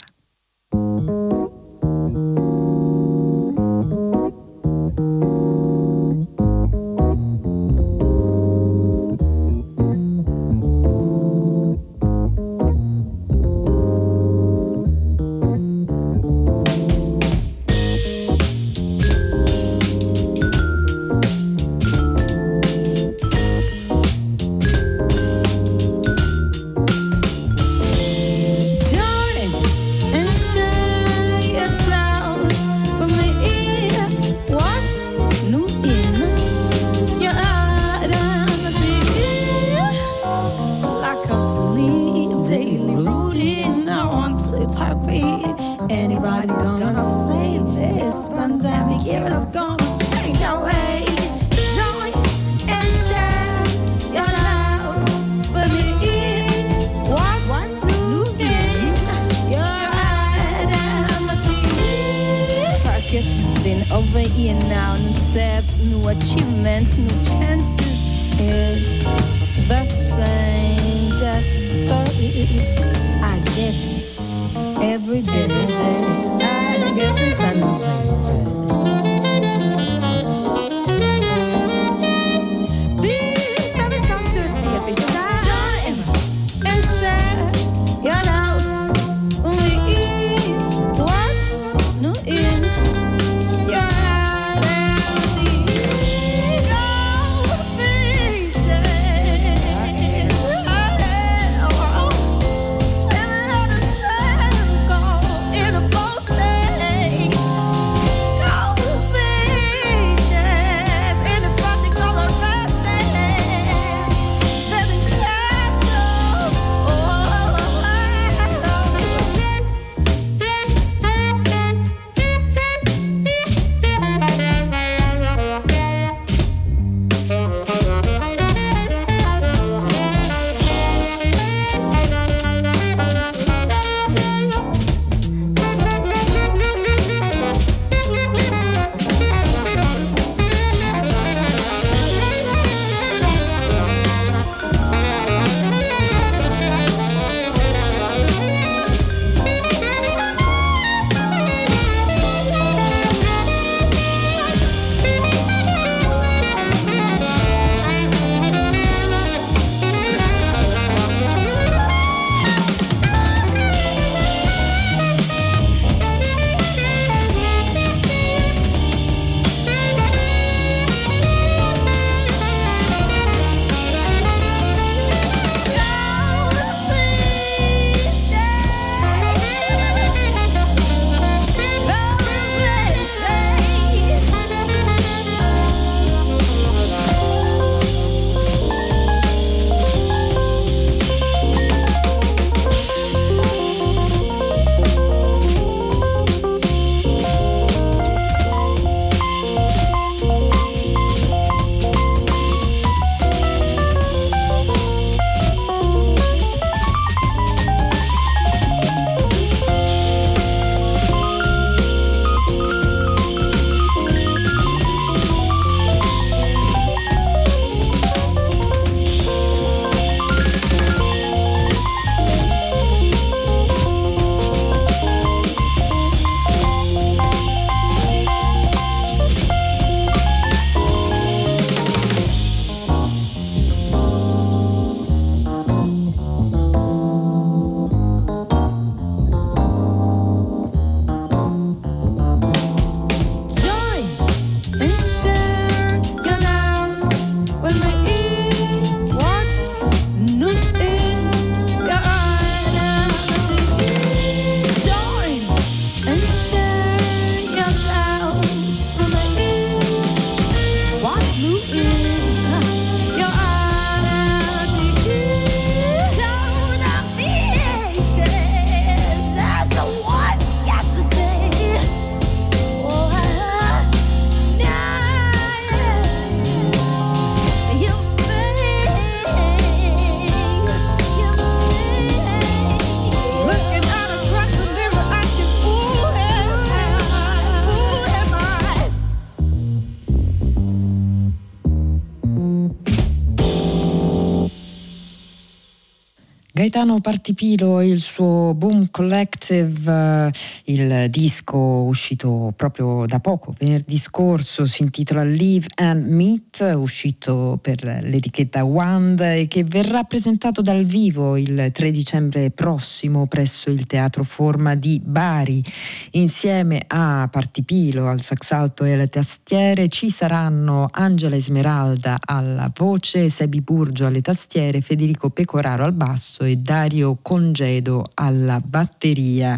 Gaetano 296.86 297.02
Partipilo 297.02 297.80
e 297.80 297.88
il 297.88 298.00
suo 298.00 298.54
Boom 298.54 298.90
Collective, 298.92 299.92
eh, 299.92 300.32
il 300.66 301.10
disco 301.10 301.58
uscito 301.58 302.54
proprio 302.56 303.08
da 303.08 303.20
poco, 303.20 303.56
venerdì 303.58 303.98
scorso, 303.98 304.66
si 304.66 304.84
intitola 304.84 305.24
Live 305.24 305.66
and 305.76 306.06
Meet, 306.06 306.74
uscito 306.76 307.58
per 307.60 307.84
l'etichetta 307.84 308.64
Wand 308.64 309.20
e 309.20 309.48
che 309.48 309.64
verrà 309.64 310.04
presentato 310.04 310.62
dal 310.62 310.84
vivo 310.84 311.38
il 311.38 311.72
3 311.74 311.92
dicembre 311.92 312.52
prossimo 312.52 313.26
presso 313.26 313.72
il 313.72 313.88
Teatro 313.88 314.24
Forma 314.24 314.76
di 314.76 315.02
Bari. 315.04 315.64
Insieme 316.12 316.84
a 316.86 317.28
Partipilo 317.32 318.08
al 318.08 318.22
sax 318.22 318.52
alto 318.52 318.84
e 318.84 318.94
alle 318.94 319.10
tastiere 319.10 319.88
ci 319.88 320.12
saranno 320.12 320.88
Angela 320.92 321.36
Esmeralda 321.36 322.20
alla 322.24 322.72
voce, 322.76 323.30
Sebi 323.30 323.62
Burgio 323.62 324.06
alle 324.06 324.22
tastiere, 324.22 324.82
Federico 324.82 325.32
Pecoraro 325.32 325.84
al 325.84 325.94
basso 325.94 326.44
e 326.44 326.56
Dario 326.58 326.74
Congedo 327.22 328.04
alla 328.16 328.60
batteria. 328.60 329.58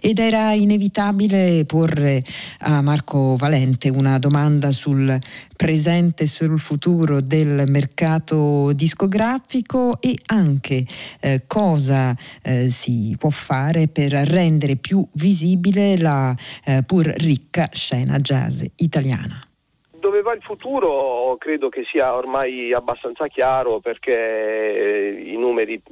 Ed 0.00 0.18
era 0.20 0.52
inevitabile 0.52 1.64
porre 1.66 2.22
a 2.60 2.80
Marco 2.80 3.34
Valente 3.36 3.88
una 3.88 4.18
domanda 4.18 4.70
sul 4.70 5.18
presente 5.56 6.24
e 6.24 6.26
sul 6.28 6.60
futuro 6.60 7.20
del 7.20 7.64
mercato 7.68 8.72
discografico 8.72 10.00
e 10.00 10.16
anche 10.26 10.84
eh, 11.20 11.42
cosa 11.48 12.14
eh, 12.42 12.68
si 12.68 13.16
può 13.18 13.30
fare 13.30 13.88
per 13.88 14.12
rendere 14.12 14.76
più 14.76 15.04
visibile 15.14 15.98
la 15.98 16.36
eh, 16.66 16.84
pur 16.86 17.06
ricca 17.06 17.68
scena 17.72 18.18
jazz 18.20 18.62
italiana 18.76 19.40
dove 20.04 20.20
va 20.20 20.34
il 20.34 20.42
futuro 20.42 21.34
credo 21.38 21.70
che 21.70 21.82
sia 21.90 22.14
ormai 22.14 22.74
abbastanza 22.74 23.26
chiaro 23.26 23.80
perché 23.80 25.24
i 25.24 25.34
numeri 25.38 25.82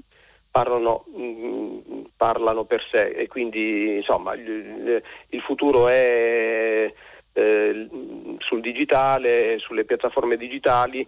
parlano, 0.52 1.06
mm, 1.10 1.78
parlano 2.16 2.64
per 2.64 2.84
sé. 2.88 3.08
E 3.08 3.26
quindi 3.26 3.96
insomma 3.96 4.34
il, 4.34 5.02
il 5.30 5.40
futuro 5.40 5.88
è 5.88 6.92
eh, 7.32 7.88
sul 8.38 8.60
digitale, 8.60 9.58
sulle 9.58 9.84
piattaforme 9.84 10.36
digitali, 10.36 11.04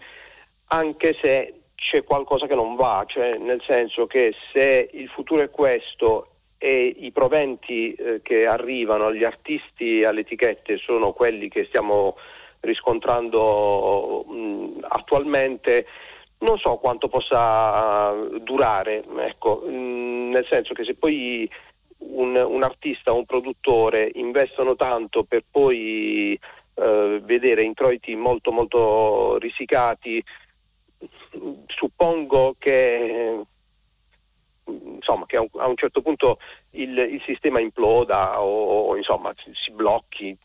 anche 0.68 1.16
se 1.20 1.60
c'è 1.76 2.02
qualcosa 2.02 2.46
che 2.46 2.54
non 2.54 2.74
va, 2.74 3.04
cioè 3.06 3.36
nel 3.36 3.62
senso 3.64 4.06
che 4.06 4.34
se 4.52 4.88
il 4.92 5.08
futuro 5.08 5.42
è 5.42 5.50
questo 5.50 6.30
e 6.56 6.94
i 6.98 7.12
proventi 7.12 7.92
eh, 7.92 8.20
che 8.22 8.46
arrivano 8.46 9.06
agli 9.06 9.24
artisti 9.24 10.00
e 10.00 10.06
alle 10.06 10.20
etichette 10.20 10.78
sono 10.78 11.12
quelli 11.12 11.48
che 11.48 11.66
stiamo 11.66 12.16
riscontrando 12.60 14.24
mh, 14.26 14.34
mm, 14.34 14.78
attualmente, 14.88 15.86
non 16.38 16.58
so 16.58 16.76
quanto 16.76 17.08
possa 17.08 18.12
durare, 18.40 19.04
ecco, 19.18 19.62
mm, 19.66 20.30
nel 20.30 20.46
senso 20.48 20.74
che 20.74 20.84
se 20.84 20.94
poi 20.94 21.48
un, 21.98 22.36
un 22.36 22.62
artista 22.62 23.12
o 23.12 23.18
un 23.18 23.24
produttore 23.24 24.10
investono 24.14 24.76
tanto 24.76 25.24
per 25.24 25.44
poi 25.50 26.38
eh, 26.74 27.20
vedere 27.22 27.62
introiti 27.62 28.14
molto 28.14 28.52
molto 28.52 29.38
risicati, 29.38 30.22
suppongo 31.66 32.56
che 32.58 33.44
insomma, 34.66 35.26
che 35.26 35.36
a 35.36 35.66
un, 35.66 35.76
certo 35.76 36.00
punto 36.00 36.38
il, 36.70 36.96
il 36.96 37.22
sistema 37.26 37.60
imploda 37.60 38.40
o, 38.40 38.88
o 38.88 38.96
insomma, 38.96 39.32
si 39.36 39.70
blocchi 39.72 40.36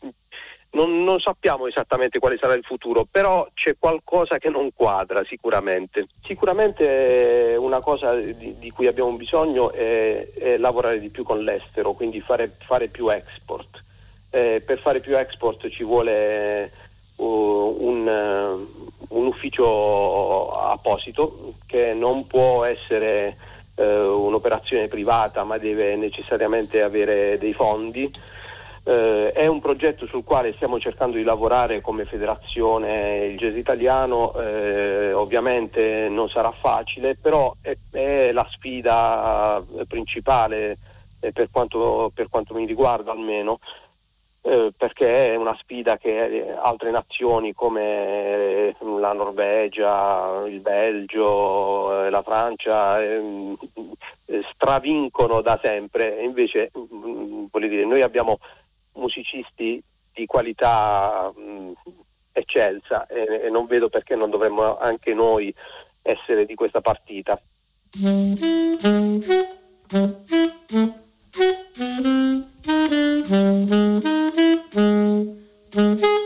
non, 0.72 1.02
non, 1.02 1.18
sappiamo 1.18 1.66
esattamente 1.66 2.18
quale 2.18 2.38
sarà 2.38 2.54
il 2.54 2.62
futuro, 2.62 3.06
però 3.10 3.48
c'è 3.54 3.74
qualcosa 3.78 4.38
che 4.38 4.50
non 4.50 4.70
quadra 4.74 5.24
sicuramente. 5.24 6.06
Sicuramente 6.22 7.56
una 7.58 7.80
cosa 7.80 8.14
di, 8.14 8.56
di 8.58 8.70
cui 8.70 8.86
abbiamo 8.86 9.12
bisogno 9.12 9.72
è, 9.72 10.28
è, 10.32 10.56
lavorare 10.58 11.00
di 11.00 11.08
più 11.08 11.24
con 11.24 11.42
l'estero, 11.42 11.92
quindi 11.92 12.20
fare, 12.20 12.52
fare 12.58 12.88
più 12.88 13.08
export. 13.08 13.82
Eh, 14.30 14.62
per 14.64 14.78
fare 14.78 15.00
più 15.00 15.18
export 15.18 15.68
ci 15.68 15.82
vuole 15.82 16.70
uh, 17.16 17.76
un, 17.80 18.06
uh, 18.06 19.16
un, 19.16 19.26
ufficio 19.26 20.52
apposito 20.52 21.54
che 21.66 21.94
non 21.94 22.28
può 22.28 22.64
essere 22.64 23.36
uh, 23.74 23.82
un'operazione 23.82 24.86
privata 24.86 25.42
ma 25.42 25.58
deve 25.58 25.96
necessariamente 25.96 26.80
avere 26.80 27.38
dei 27.38 27.52
fondi. 27.52 28.08
Eh, 28.82 29.32
è 29.32 29.46
un 29.46 29.60
progetto 29.60 30.06
sul 30.06 30.24
quale 30.24 30.54
stiamo 30.54 30.80
cercando 30.80 31.16
di 31.16 31.22
lavorare 31.22 31.80
come 31.80 32.06
federazione 32.06 33.26
il 33.26 33.36
jazz 33.36 33.56
italiano, 33.56 34.32
eh, 34.34 35.12
ovviamente 35.12 36.08
non 36.08 36.28
sarà 36.28 36.50
facile, 36.50 37.14
però 37.14 37.54
è, 37.60 37.76
è 37.90 38.32
la 38.32 38.46
sfida 38.50 39.62
principale 39.86 40.78
eh, 41.20 41.32
per, 41.32 41.48
quanto, 41.50 42.10
per, 42.14 42.28
quanto, 42.28 42.54
mi 42.54 42.64
riguarda 42.64 43.12
almeno. 43.12 43.58
Eh, 44.42 44.72
perché 44.74 45.34
è 45.34 45.36
una 45.36 45.54
sfida 45.60 45.98
che 45.98 46.50
altre 46.56 46.90
nazioni 46.90 47.52
come 47.52 48.74
la 48.98 49.12
Norvegia, 49.12 50.44
il 50.46 50.60
Belgio, 50.60 52.06
eh, 52.06 52.08
la 52.08 52.22
Francia 52.22 53.02
ehm, 53.02 53.54
stravincono 54.50 55.42
da 55.42 55.58
sempre, 55.62 56.22
invece 56.22 56.70
mm, 56.74 57.44
dire, 57.52 57.84
noi 57.84 58.00
abbiamo 58.00 58.38
musicisti 59.00 59.82
di 60.12 60.26
qualità 60.26 61.32
mh, 61.34 61.72
eccelsa 62.32 63.06
e, 63.06 63.42
e 63.44 63.50
non 63.50 63.66
vedo 63.66 63.88
perché 63.88 64.14
non 64.14 64.30
dovremmo 64.30 64.78
anche 64.78 65.14
noi 65.14 65.52
essere 66.02 66.46
di 66.46 66.54
questa 66.54 66.80
partita. 66.80 67.40
Thank 75.72 76.04
you. 76.04 76.19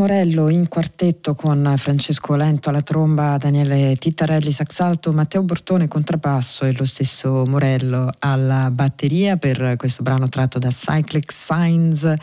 Morello 0.00 0.48
in 0.48 0.66
quartetto 0.66 1.34
con 1.34 1.74
Francesco 1.76 2.34
Lento 2.34 2.70
alla 2.70 2.80
tromba, 2.80 3.36
Daniele 3.36 3.96
Tittarelli 3.96 4.50
sax 4.50 4.80
alto, 4.80 5.12
Matteo 5.12 5.42
Bortone 5.42 5.88
contrabbasso 5.88 6.64
e 6.64 6.72
lo 6.72 6.86
stesso 6.86 7.44
Morello 7.46 8.10
alla 8.20 8.70
batteria 8.70 9.36
per 9.36 9.74
questo 9.76 10.02
brano 10.02 10.30
tratto 10.30 10.58
da 10.58 10.70
Cyclic 10.70 11.30
Signs 11.30 12.14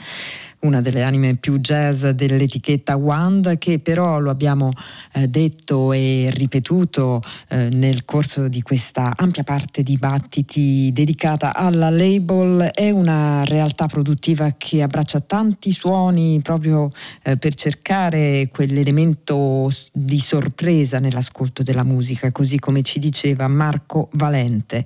una 0.62 0.82
delle 0.82 1.04
anime 1.04 1.36
più 1.36 1.60
jazz 1.60 2.06
dell'etichetta 2.06 2.96
Wand, 2.96 3.58
che 3.58 3.80
però 3.80 4.20
lo 4.20 4.30
abbiamo 4.30 4.72
eh, 5.14 5.28
detto 5.28 5.94
e 5.94 6.30
ripetuto 6.34 7.22
eh, 7.50 7.70
nel 7.70 8.06
corso 8.06 8.48
di 8.48 8.62
questa 8.62 9.14
ampia 9.16 9.44
parte 9.44 9.84
di 9.84 9.98
battiti 9.98 10.90
dedicata 10.92 11.54
alla 11.54 11.90
label, 11.90 12.62
è 12.74 12.90
una 12.90 13.44
realtà 13.46 13.86
produttiva 13.86 14.56
che 14.58 14.82
abbraccia 14.82 15.20
tanti 15.20 15.72
suoni 15.72 16.40
proprio 16.42 16.90
eh, 17.24 17.38
per 17.38 17.54
cercare 17.56 18.50
quell'elemento 18.52 19.70
di 19.94 20.20
sorpresa 20.20 21.00
nell'ascolto 21.00 21.64
della 21.64 21.84
musica, 21.84 22.32
così 22.32 22.60
come 22.60 22.82
ci 22.82 23.00
diceva 23.00 23.48
Marco 23.48 24.10
Valente. 24.14 24.84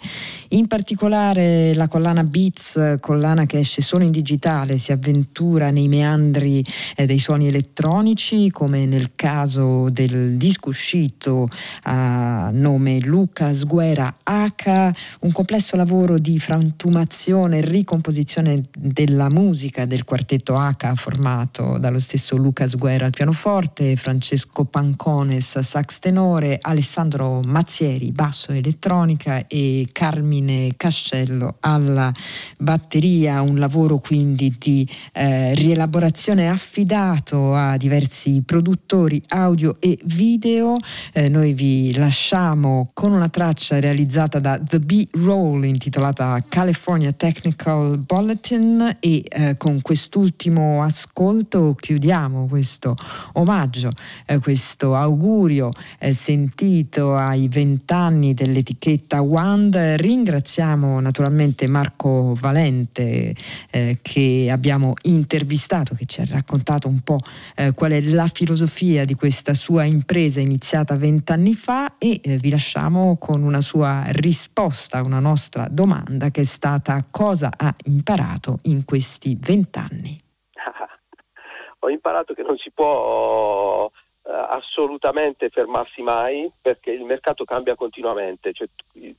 In 0.49 0.67
particolare 0.67 1.73
la 1.73 1.87
collana 1.87 2.23
Beats, 2.23 2.95
collana 2.99 3.45
che 3.45 3.59
esce 3.59 3.81
solo 3.81 4.03
in 4.03 4.11
digitale, 4.11 4.77
si 4.77 4.91
avventura 4.91 5.69
nei 5.71 5.87
meandri 5.87 6.63
eh, 6.95 7.05
dei 7.05 7.19
suoni 7.19 7.47
elettronici, 7.47 8.49
come 8.51 8.85
nel 8.85 9.11
caso 9.15 9.89
del 9.89 10.37
disco 10.37 10.69
uscito 10.69 11.49
a 11.83 12.49
nome 12.51 12.99
Lucas 12.99 13.65
Guerra 13.65 14.13
H, 14.23 14.91
un 15.21 15.31
complesso 15.31 15.75
lavoro 15.75 16.17
di 16.17 16.39
frantumazione 16.39 17.59
e 17.59 17.61
ricomposizione 17.61 18.61
della 18.77 19.29
musica 19.29 19.85
del 19.85 20.03
quartetto 20.03 20.55
H 20.57 20.93
formato 20.95 21.77
dallo 21.77 21.99
stesso 21.99 22.35
Lucas 22.35 22.75
Guerra 22.75 23.05
al 23.05 23.11
pianoforte, 23.11 23.95
Francesco 23.95 24.65
Pancones 24.65 25.59
sax 25.59 25.99
tenore, 25.99 26.57
Alessandro 26.61 27.41
Mazzieri 27.45 28.11
basso 28.11 28.51
elettronica 28.51 29.47
e 29.47 29.87
Carmine 29.91 30.73
Cascello 30.77 31.57
alla 31.61 32.11
batteria, 32.57 33.41
un 33.41 33.57
lavoro 33.57 33.99
quindi 33.99 34.55
di 34.57 34.87
eh, 35.13 35.50
rielaborazione 35.53 36.49
affidato 36.49 37.53
a 37.53 37.77
diversi 37.77 38.41
produttori 38.45 39.21
audio 39.29 39.75
e 39.79 39.97
video. 40.03 40.77
Eh, 41.13 41.29
noi 41.29 41.53
vi 41.53 41.93
lasciamo 41.95 42.91
con 42.93 43.11
una 43.11 43.29
traccia 43.29 43.79
realizzata 43.79 44.39
da 44.39 44.59
The 44.59 44.79
B-Roll 44.79 45.63
intitolata 45.65 46.43
California 46.47 47.11
Technical 47.11 47.97
Bulletin 47.97 48.97
e 48.99 49.23
eh, 49.27 49.55
con 49.57 49.81
quest'ultimo 49.81 50.83
ascolto 50.83 51.75
chiudiamo 51.79 52.47
questo 52.47 52.95
omaggio, 53.33 53.91
eh, 54.25 54.39
questo 54.39 54.95
augurio 54.95 55.71
eh, 55.99 56.13
sentito 56.13 57.15
ai 57.15 57.47
vent'anni 57.47 58.33
dell'etichetta 58.33 59.21
Wand. 59.21 59.75
Ringraziamo 59.75 60.99
naturalmente 60.99 61.67
Marco 61.67 62.33
Valente 62.39 63.35
eh, 63.69 63.97
che 64.01 64.49
abbiamo 64.49 64.93
intervistato 65.03 65.39
intervistato 65.41 65.95
che 65.95 66.05
ci 66.05 66.21
ha 66.21 66.25
raccontato 66.29 66.87
un 66.87 67.01
po' 67.01 67.17
eh, 67.55 67.73
qual 67.73 67.91
è 67.91 68.01
la 68.01 68.27
filosofia 68.27 69.05
di 69.05 69.15
questa 69.15 69.55
sua 69.55 69.83
impresa 69.85 70.39
iniziata 70.39 70.95
vent'anni 70.95 71.53
fa 71.53 71.97
e 71.97 72.19
eh, 72.23 72.35
vi 72.37 72.51
lasciamo 72.51 73.17
con 73.17 73.41
una 73.41 73.61
sua 73.61 74.03
risposta 74.09 74.99
a 74.99 75.03
una 75.03 75.19
nostra 75.19 75.67
domanda 75.67 76.29
che 76.29 76.41
è 76.41 76.45
stata 76.45 77.03
cosa 77.09 77.49
ha 77.57 77.73
imparato 77.85 78.59
in 78.63 78.85
questi 78.85 79.35
vent'anni. 79.39 80.15
Ho 81.79 81.89
imparato 81.89 82.35
che 82.35 82.43
non 82.43 82.57
si 82.57 82.69
può 82.69 83.85
uh, 83.85 84.29
assolutamente 84.29 85.49
fermarsi 85.49 86.03
mai 86.03 86.51
perché 86.61 86.91
il 86.91 87.03
mercato 87.03 87.45
cambia 87.45 87.73
continuamente. 87.73 88.53
Cioè, 88.53 88.67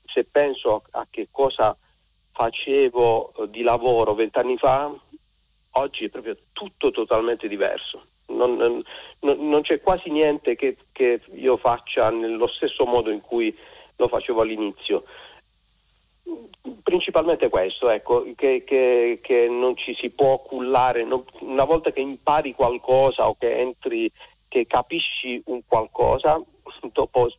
se 0.05 0.25
penso 0.31 0.85
a 0.93 1.05
che 1.11 1.27
cosa 1.33 1.77
facevo 2.31 3.33
eh, 3.35 3.51
di 3.51 3.63
lavoro 3.63 4.15
vent'anni 4.15 4.57
fa, 4.57 4.95
oggi 5.73 6.05
è 6.05 6.09
proprio 6.09 6.37
tutto 6.53 6.91
totalmente 6.91 7.49
diverso. 7.49 8.05
Non, 8.27 8.57
non, 8.57 8.83
non 9.21 9.61
c'è 9.63 9.81
quasi 9.81 10.11
niente 10.11 10.57
che, 10.57 10.77
che, 10.93 11.21
io 11.35 11.57
faccia 11.57 12.11
nello 12.11 12.47
stesso 12.47 12.87
modo 12.87 13.11
in 13.11 13.21
cui 13.21 13.55
lo 13.97 14.09
facevo 14.09 14.41
all'inizio. 14.41 15.05
Principalmente 16.83 17.49
questo, 17.49 17.91
ecco, 17.91 18.25
che, 18.35 18.65
che, 18.65 19.19
che 19.23 19.49
non 19.49 19.77
ci 19.77 19.95
si 19.95 20.11
può 20.11 20.39
cullare, 20.39 21.05
non, 21.05 21.25
una 21.41 21.65
volta 21.65 21.91
che 21.91 22.01
impari 22.01 22.55
qualcosa 22.55 23.29
o 23.29 23.37
che 23.39 23.59
entri, 23.59 24.11
che 24.49 24.67
capisci 24.67 25.41
un 25.47 25.61
qualcosa, 25.67 26.41
dopo 26.93 27.31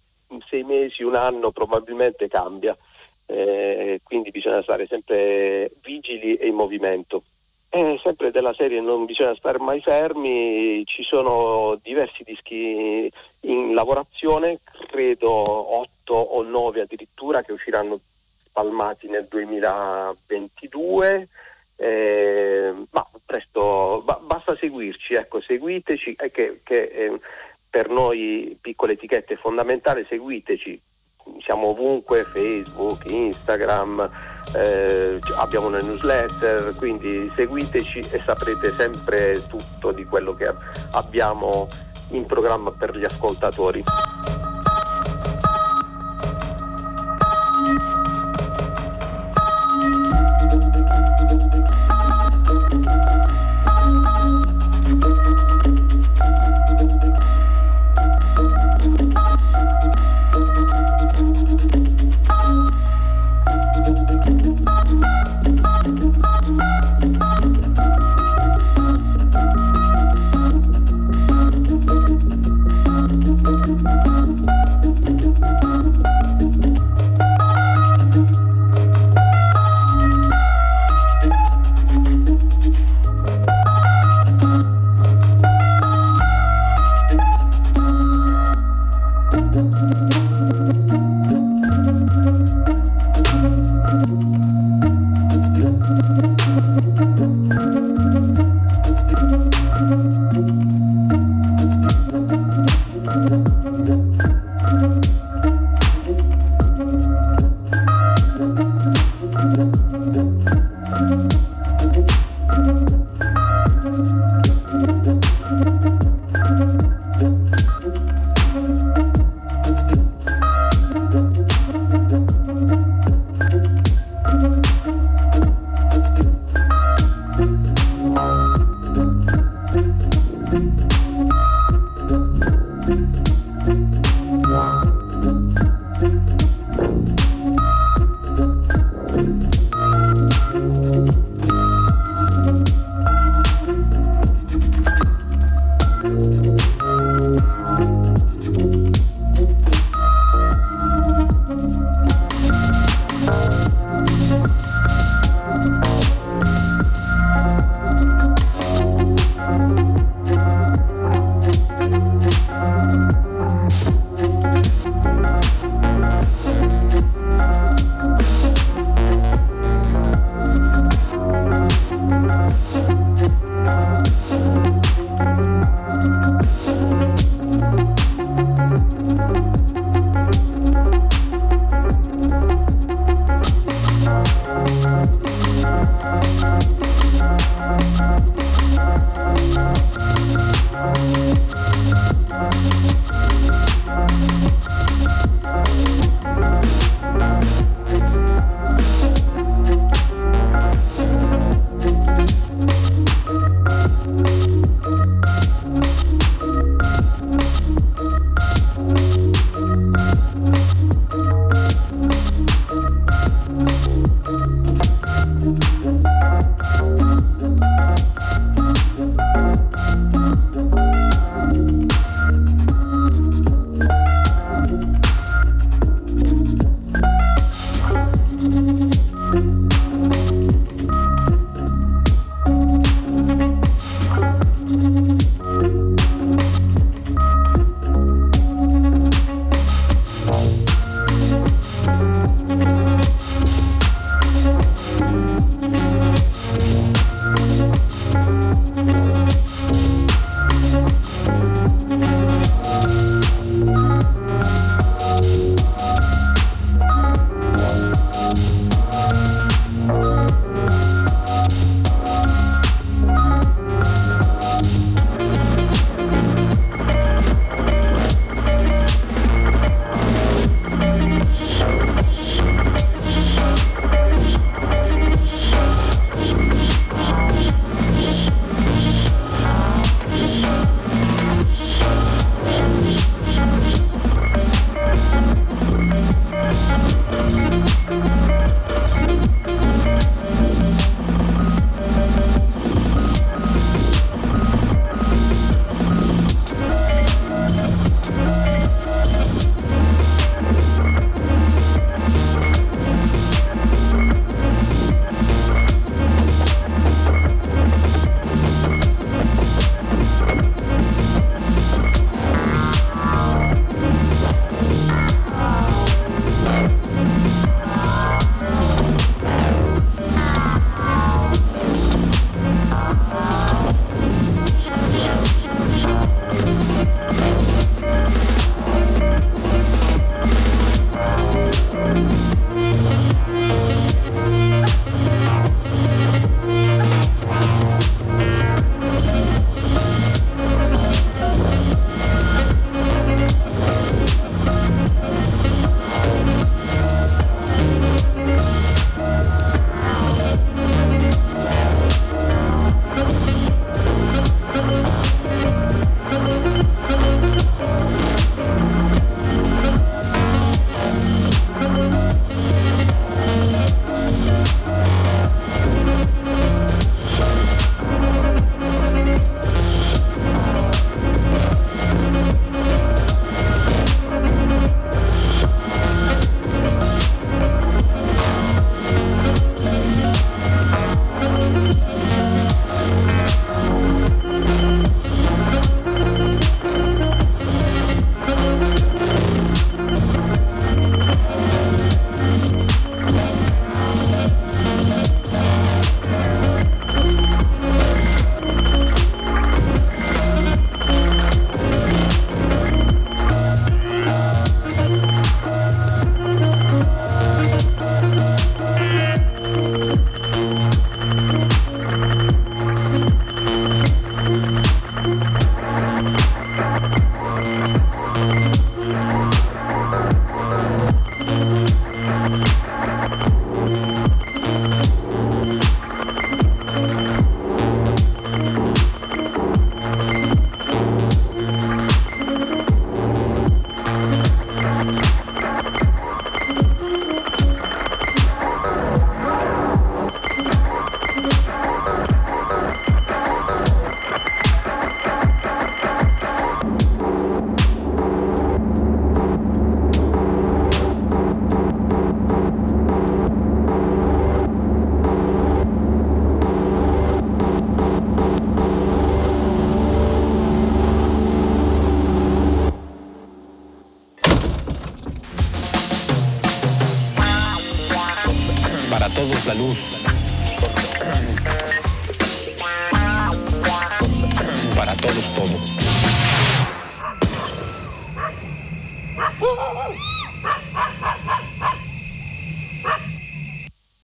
sei 0.49 0.63
mesi, 0.63 1.03
un 1.03 1.15
anno 1.15 1.51
probabilmente 1.51 2.27
cambia. 2.27 2.77
Eh, 3.25 4.01
quindi 4.03 4.31
bisogna 4.31 4.61
stare 4.61 4.85
sempre 4.85 5.71
vigili 5.81 6.35
e 6.35 6.47
in 6.47 6.55
movimento. 6.55 7.23
Eh, 7.75 7.99
sempre 8.03 8.29
della 8.29 8.53
serie 8.53 8.81
non 8.81 9.05
bisogna 9.05 9.33
stare 9.33 9.57
mai 9.57 9.81
fermi, 9.81 10.85
ci 10.85 11.01
sono 11.01 11.79
diversi 11.81 12.23
dischi 12.23 13.11
in 13.39 13.73
lavorazione, 13.73 14.59
credo 14.85 15.31
8 15.31 16.13
o 16.13 16.43
9 16.43 16.81
addirittura 16.81 17.41
che 17.41 17.51
usciranno 17.51 17.99
spalmati 18.45 19.09
nel 19.09 19.25
2022. 19.27 21.27
Eh, 21.75 22.71
ma 22.91 23.09
presto 23.25 24.03
ba- 24.05 24.19
basta 24.21 24.55
seguirci, 24.55 25.15
ecco, 25.15 25.41
seguiteci, 25.41 26.13
eh, 26.13 26.29
che, 26.29 26.59
che 26.61 26.83
eh, 26.83 27.19
per 27.67 27.89
noi 27.89 28.55
piccole 28.61 28.91
etichette 28.91 29.33
è 29.33 29.37
fondamentale, 29.37 30.05
seguiteci, 30.07 30.79
siamo 31.39 31.67
ovunque, 31.67 32.23
Facebook, 32.25 33.05
Instagram 33.05 34.09
eh, 34.53 35.19
abbiamo 35.37 35.67
una 35.67 35.79
newsletter, 35.79 36.75
quindi 36.75 37.31
seguiteci 37.35 37.99
e 38.11 38.21
saprete 38.23 38.73
sempre 38.75 39.45
tutto 39.47 39.91
di 39.91 40.05
quello 40.05 40.35
che 40.35 40.51
abbiamo 40.91 41.67
in 42.09 42.25
programma 42.25 42.71
per 42.71 42.95
gli 42.95 43.05
ascoltatori. 43.05 43.83